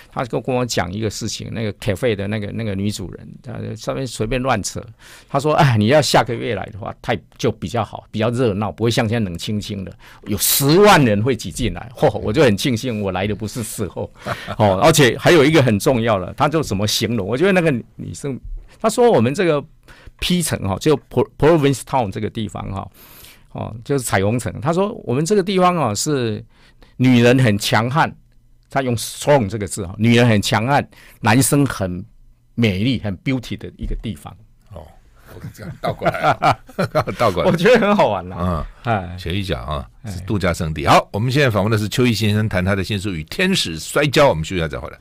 [0.09, 4.83] 他就跟我讲一个事情，那个 cafe 的那个那个女主人，她上面随便乱扯。
[5.29, 9.91] 他说：“哎，你要下个月来的话，太就比较好，比较热闹，不会像现在冷清清的，
[10.25, 11.91] 有十万人会挤进来。
[11.95, 14.11] 嚯、我就很庆幸我来的不是时候。
[14.57, 17.27] 哦，而且还有一个很重要的，他就怎么形容？
[17.27, 18.39] 我觉得那个女生，
[18.79, 19.63] 他说我们这个
[20.19, 20.99] P 城哈，就
[21.37, 22.89] Provincetown 这个地方哈，
[23.51, 24.53] 哦，就是彩虹城。
[24.61, 26.43] 他说我们这个地方啊，是
[26.97, 28.13] 女人很强悍。”
[28.69, 30.85] 他用 “strong” 这个字哈，女人很强悍，
[31.21, 32.05] 男生很
[32.53, 34.35] 美丽、很 beauty 的一个地方。
[35.29, 36.57] 哦，我这样倒过来、啊，
[37.17, 38.65] 倒过来，我觉得很好玩啦。
[38.85, 40.87] 嗯，哎，鳕鱼角啊，是度假胜地。
[40.87, 44.25] 好，我们现在访问的是邱毅先生，谈他的新书《与天使摔跤》。
[44.29, 44.97] 我们休息一下再回来。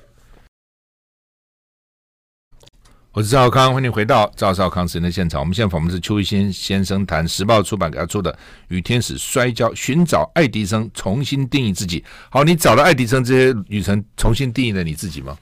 [3.12, 5.40] 我是赵少康，欢迎回到赵少康时间的现场。
[5.40, 8.30] 我们现在访问的是邱毅先先生谈时报出版给他出的
[8.68, 12.00] 《与天使摔跤：寻找爱迪生，重新定义自己》。
[12.28, 15.34] 好，你找了爱迪生这些旅程，重新定义了你自己吗？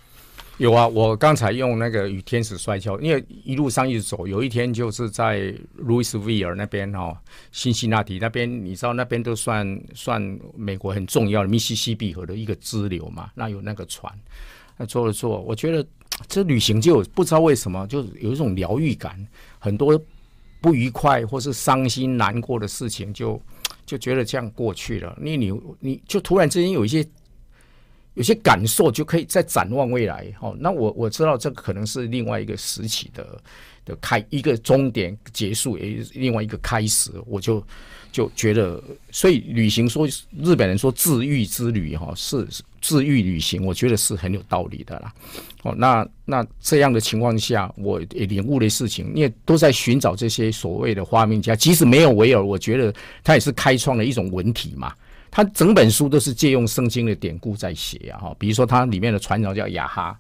[0.59, 7.17] 有啊，我刚才用那个与天使摔跤，因为一路上一直走，有一天就是在路易斯维尔那边哦，
[7.51, 14.13] 辛辛那提那边，你知道那边都算算美国很重要的密西西比河的一个支流嘛，那有那个船，
[14.77, 15.85] 那坐了坐，我觉得
[16.29, 19.27] 这旅行就不知道为什么就有一种疗愈感，
[19.59, 20.01] 很多
[20.61, 23.43] 不愉快或是伤心难过的事情就
[23.85, 27.05] 就觉得这样过去了，你你你就突然之间有一些。
[28.15, 33.41] 有些感受就可以再展望未来，哦，那我我知道这可能是另外一个时期的
[33.85, 37.65] 的开一个终点结束，也另外一个开始，我就
[38.13, 40.07] 就觉得，所以旅行说
[40.43, 42.47] 日本人说治愈之旅，哈，是
[42.81, 45.13] 治愈旅行，我觉得是很有道理的啦。
[45.65, 52.95] 哦，那那这样的情况下，我也领悟的事情，因为都在寻找这些所谓的发明家，即使没有维尔，我觉得
[53.25, 54.95] 他也是开创了一种文体嘛。
[55.37, 60.17] 他整本书都是借用圣经的典故在写啊，哈，比如说他里面的船长叫亚哈，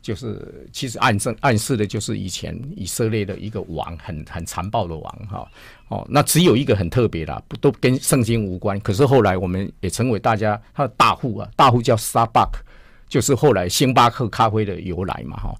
[0.00, 5.50] 就是其实暗示暗示的就是以前以色列的一个王，很很残暴的王，哈，
[5.88, 8.78] 哦，那只有一个很特别的，不都跟圣经无关。
[8.78, 12.60] 可是后来我们也成为大家他的大户啊，大户叫 Starbucks，
[13.08, 15.52] 就是后来星巴克咖啡的由来嘛，哈。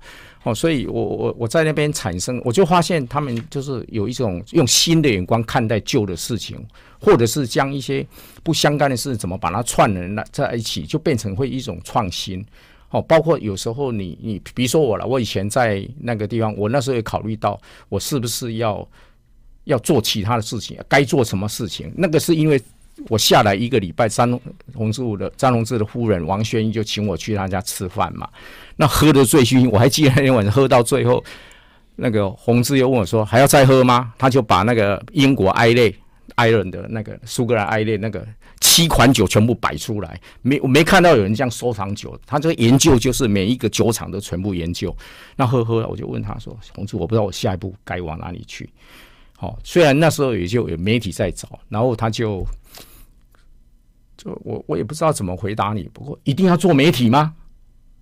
[0.45, 6.59] 哦所以我我我在那边产生，我就发现他们就是有一种用新的眼光看待旧的事情，
[7.01, 8.05] 或者是将一些
[8.43, 12.45] 不相干的事怎么把它串联在一起，就变成会一种创新。
[12.91, 18.87] 哦，包括有时候你你比如说我了，我以前在那个地方，我那时候也考虑到我是不是要
[19.65, 21.93] 要做其他的事情，该做什么事情。
[21.97, 22.61] 那个是因为。
[23.09, 24.39] 我下来一个礼拜，张
[24.75, 28.29] 宏志的张宏志的夫人王宣一就请我去他家吃饭嘛。
[28.77, 31.23] 那喝得醉醺，我还记得那天晚上喝到最后，
[31.97, 35.95] 那个宏志又问我说：“还要再喝吗？”他就把那个英国艾类
[36.37, 38.27] 艾伦的那个苏格兰艾类那个
[38.61, 42.19] 七款酒全部摆出来，没我没看到有人这样收藏酒。
[42.27, 44.95] 他这个研究就是每一个酒厂都全部研究。
[45.37, 48.71] 那喝喝了，我就问他说：“宏志，我不知道我下一步该往哪里去。”
[49.37, 52.47] 好，虽然那时候也就有媒体在找，然后他就。
[54.23, 57.35] 就我我也不知道怎么回答你，不过一定要做媒体吗？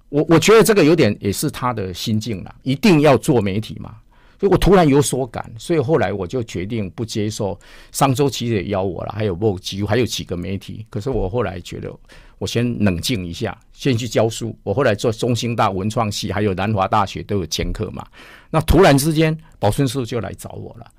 [0.08, 3.94] 我我觉得这个有点也是他的心境了，一定要做媒体吗？
[4.38, 7.58] 所以我突然有所感，所以后来我就决定不接受。
[7.92, 11.94] 上周其实也邀我了，还有报几还有几个媒体，可是我后来觉得
[12.38, 14.56] 我先冷静一下，先去教书。
[14.62, 18.06] 我后来做中兴大文创系，还有南华大学都有兼课嘛。
[18.50, 20.90] 那突然之间，宝春树就来找我了。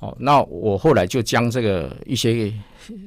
[0.00, 2.52] 哦，那我后来就将这个一些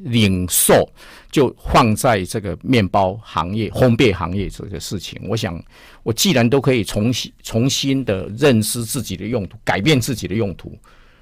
[0.03, 0.85] 领受
[1.31, 5.19] 就放在这个面包行业、烘焙行业这个事情。
[5.29, 5.57] 我想，
[6.03, 10.77] 我既然都可以重新重新的认识自己的用途，改变自己的用途，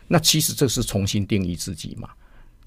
[0.07, 2.09] 那其实这是重新定义自己嘛。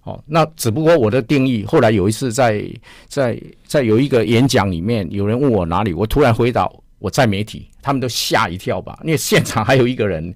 [0.04, 2.64] 哦，那只不过我的定义，后来有一次在
[3.08, 6.70] 在在有一个演讲里面，有人问我哪里，我突然回答
[7.02, 10.34] 我在媒体，他们都吓一跳吧，因为现场还有一个人。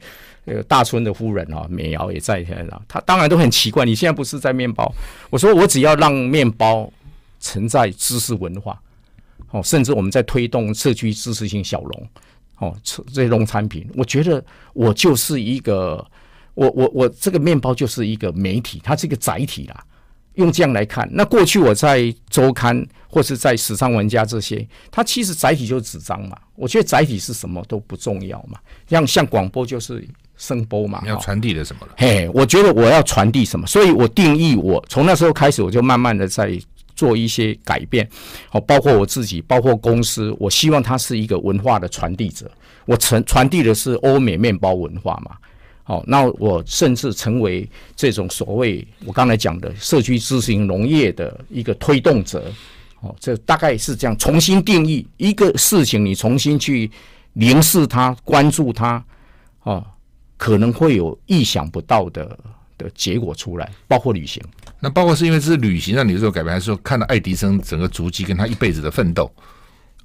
[0.48, 3.84] 呃大村的夫人啊，美瑶也在现场，他当然都很奇怪。
[3.84, 4.94] 你现在不是在面包？
[5.28, 6.88] 我说我只要让面包
[7.40, 8.80] 承载知识文化，
[9.50, 12.08] 哦，甚至我们在推动社区知识性小农，
[12.58, 12.76] 哦，
[13.12, 14.40] 这些农产品，我觉得
[14.72, 16.06] 我就是一个，
[16.54, 19.84] 我我我这个面包就是一个媒体，它是一个载体啦。
[20.36, 26.38] 用这样来看，那过去我在周刊或是在时尚玩家这些，它其实载体就是纸张嘛。
[26.54, 28.58] 我觉得载体是什么都不重要嘛，
[28.88, 30.02] 像像广播就是。
[30.38, 31.94] 声波嘛，你要传递的什么了？
[31.96, 36.52] 嘿，我觉得我要传递什么，所以我定义我从那时候开始，我就慢慢的在
[36.94, 38.06] 做一些改变，
[38.50, 42.50] 好，包括我自己，包括公司，我希望它是一个文化的传递者，
[42.84, 45.34] 我传传递的是欧美面包文化嘛，
[45.88, 52.52] 好，那我甚至成为这种所谓我刚才讲的社区知识型农业的一个推动者，
[53.00, 56.90] 哦，这大概是这样，重新定义一个事情，你重新去
[57.34, 59.02] 凝视它，关注它，
[59.62, 59.86] 哦。
[60.38, 62.38] 可能会有意想不到的
[62.76, 64.42] 的结果出来，包括旅行。
[64.78, 69.32] 那包括是因为是旅行让你有所改变，还是说看到爱迪生整个足迹跟他一辈子的奋斗？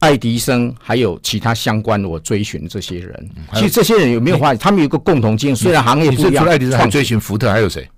[0.02, 4.58] 爱迪生还有其他相关的我追寻这些人，其实这些人有没有发现？
[4.58, 6.44] 他们有一个共同经验，虽然行业不一样。
[6.44, 7.90] 除了爱迪生，还追寻福特，还有谁？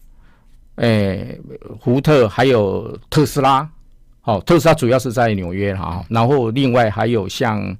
[0.75, 1.39] 诶，
[1.81, 3.67] 福特还有特斯拉。
[4.21, 7.75] 好，特斯拉主要是在纽约哈，然后另外还有像。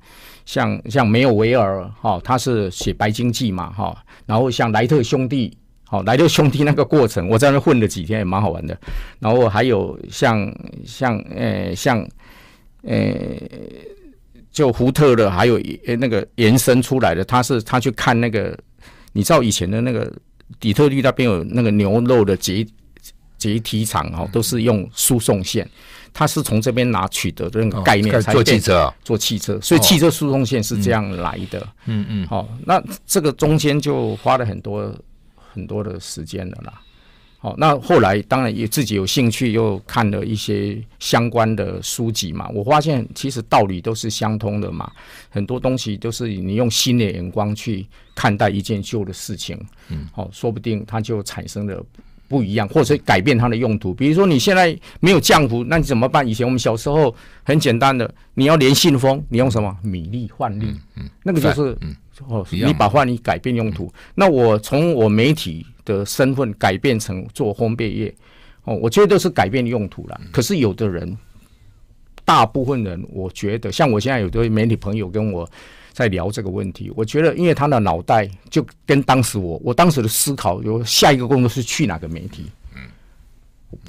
[0.45, 3.95] 像像梅有维尔哈，他是写白经济嘛哈，
[4.25, 8.77] 然后像莱特兄弟，好莱特兄弟那个过程，我在那混了几天也蛮好玩的。
[9.19, 10.53] 然后还有像
[10.85, 12.05] 像呃像
[12.81, 13.15] 呃
[14.53, 15.59] 就福特的，还有
[15.99, 18.57] 那个延伸出来的，他是他去看那个，
[19.11, 20.09] 你知道以前的那个
[20.59, 22.65] 底特律那边有那个牛肉的结
[23.37, 25.67] 集体厂哈，都是用输送线。
[26.15, 31.67] 他是从这边拿取得的那个概念，才做汽车，做汽车，所以汽车输送线是这样来的。
[31.85, 34.93] 嗯嗯，好，那这个中间就花了很多
[35.51, 36.79] 很多的时间了啦。
[37.43, 42.47] 好，那后来当然也自己有兴趣，又看了一些相关的书籍嘛。
[42.53, 44.89] 我发现其实道理都是相通的嘛，
[45.29, 47.85] 很多东西都是你用新的眼光去
[48.15, 51.85] 看待一件旧的事情，嗯，好，说不定它就产生了
[52.29, 53.93] 不一样，或者改变它的用途。
[53.93, 56.25] 比如说你现在没有浆糊，那你怎么办？
[56.25, 57.13] 以前我们小时候
[57.43, 59.77] 很简单的，你要连信封，你用什么？
[59.83, 61.93] 米粒换粒，嗯，那个就是，嗯，
[62.27, 63.91] 哦，你把话你改变用途。
[64.15, 65.65] 那我从我媒体。
[65.85, 68.15] 的身份改变成做烘焙业，
[68.63, 70.21] 哦，我觉得都是改变用途了。
[70.31, 71.17] 可是有的人，
[72.23, 75.45] 大部分人，我觉得像我现在有的媒体朋友跟我
[75.91, 82.45] 在聊这个问题，我觉得因为他的脑袋就跟当时我，我当时的思考有下一个工作是去哪个媒体，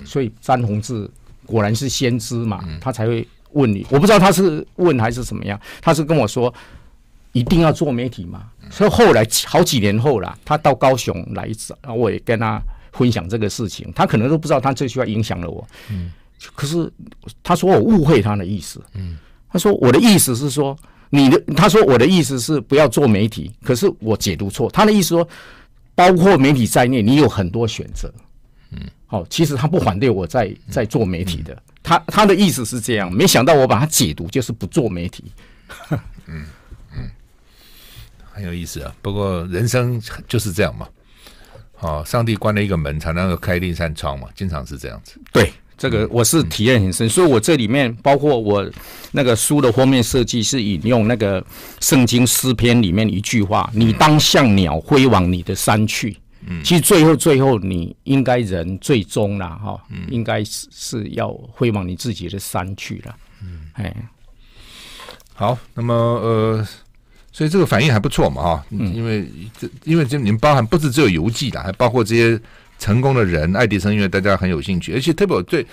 [0.05, 1.09] 所以詹宏志
[1.47, 6.53] 果然是先知嘛，他才会问你，我不知道他是问还是怎么样，他是跟我说。
[7.35, 8.45] 一定要做媒体嘛？
[8.71, 12.63] 所以后来好几年后了，他到高雄来一次，我也跟他
[12.93, 13.93] 分享这个事情。
[13.95, 15.67] 他可能都不知道他这句话影响了我。
[15.91, 16.13] 嗯，
[16.55, 16.91] 可是
[17.43, 18.81] 他说我误会他的意思。
[18.95, 19.19] 嗯，
[19.51, 20.77] 他说我的意思是说
[21.11, 24.71] 你的，他说我的意思是不要做媒体，可是我解读错。
[24.71, 25.29] 他的意思说，
[25.95, 28.13] 包括媒体在内，你有很多选择。
[28.71, 31.61] 嗯，好，其实他不反对我在在做媒体的。
[31.83, 35.25] 他他的意思是这样，没想到我把他解读就是不做媒体。
[36.27, 36.47] 嗯。
[38.35, 40.89] 很有意思啊，不过人生就是这样嘛。
[41.77, 45.21] 好，上帝关了一个门，才能够开另一扇窗嘛，经常是这样子。
[45.33, 48.69] 对，这个我是体验很深，嗯、所以我这里面包括我
[49.13, 51.45] 那个书的封面设计是引用那个
[51.81, 56.17] 圣经诗篇里面一句话：“嗯、你当像鸟飞往你的山去。”
[56.47, 63.17] 嗯，其实最后最后你应该人最终啦，哈，嗯、应该是是要飞往你自己的山去了。
[63.43, 63.95] 嗯，哎，
[65.35, 66.67] 好，那么呃。
[67.35, 69.29] 所以这个反应还不错嘛，哈，因为
[69.59, 72.41] 这因为这你们包含不止只有游记的，还包括这些
[72.79, 75.67] 成功的人，爱迪生，因为大家很有兴趣，而且特别对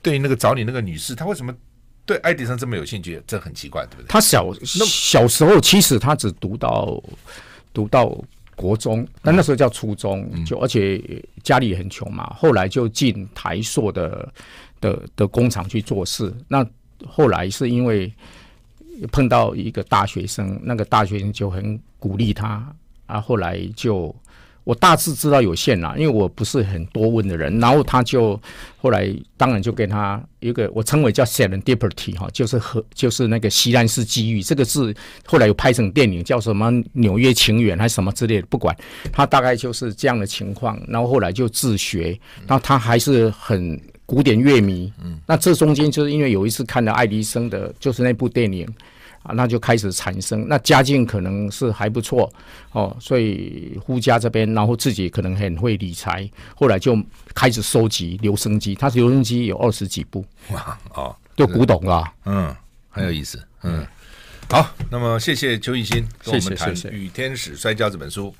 [0.00, 1.52] 对于那个找你那个女士，她为什么
[2.06, 3.20] 对爱迪生这么有兴趣？
[3.26, 4.06] 这很奇怪，对不对？
[4.06, 7.02] 她小那小时候其实她只读到
[7.72, 8.16] 读到
[8.54, 11.02] 国中，但那时候叫初中，就而且
[11.42, 14.32] 家里也很穷嘛，后来就进台塑的
[14.80, 16.32] 的的工厂去做事。
[16.46, 16.64] 那
[17.04, 18.14] 后来是因为。
[19.12, 22.74] 碰到一个大学生，那个大学生就很鼓励他
[23.06, 23.20] 啊。
[23.20, 24.14] 后来就
[24.64, 27.58] 我大致知道有限了，因为我不是很多问的人。
[27.58, 28.40] 然后他就
[28.76, 34.94] 后来当然就跟他一个我称为叫 serendipity 哈，就是和就是那个西兰式机遇这个字，
[35.24, 38.76] 后来有拍成电影叫什么纽约情缘还是什么之类的，不管
[39.12, 40.78] 他大概就是这样的情况。
[40.88, 43.80] 然后后来就自学，然后他还是很。
[44.08, 48.66] 古典乐迷，嗯，那这中间就是因为有一次看了爱迪生的，就是那部电影
[49.22, 50.48] 啊，那就开始产生。
[50.48, 52.32] 那家境可能是还不错
[52.72, 56.98] 哦，所以夫家这边，然后自己可能很会理财，后来就
[57.34, 58.74] 开始收集留声机。
[58.74, 62.56] 他是留声机有二十几部，哇哦，就古董啊，嗯，
[62.88, 63.86] 很有意思，嗯，
[64.48, 68.34] 好，那么谢谢邱奕欣跟我们谈《与天使摔跤》这本书。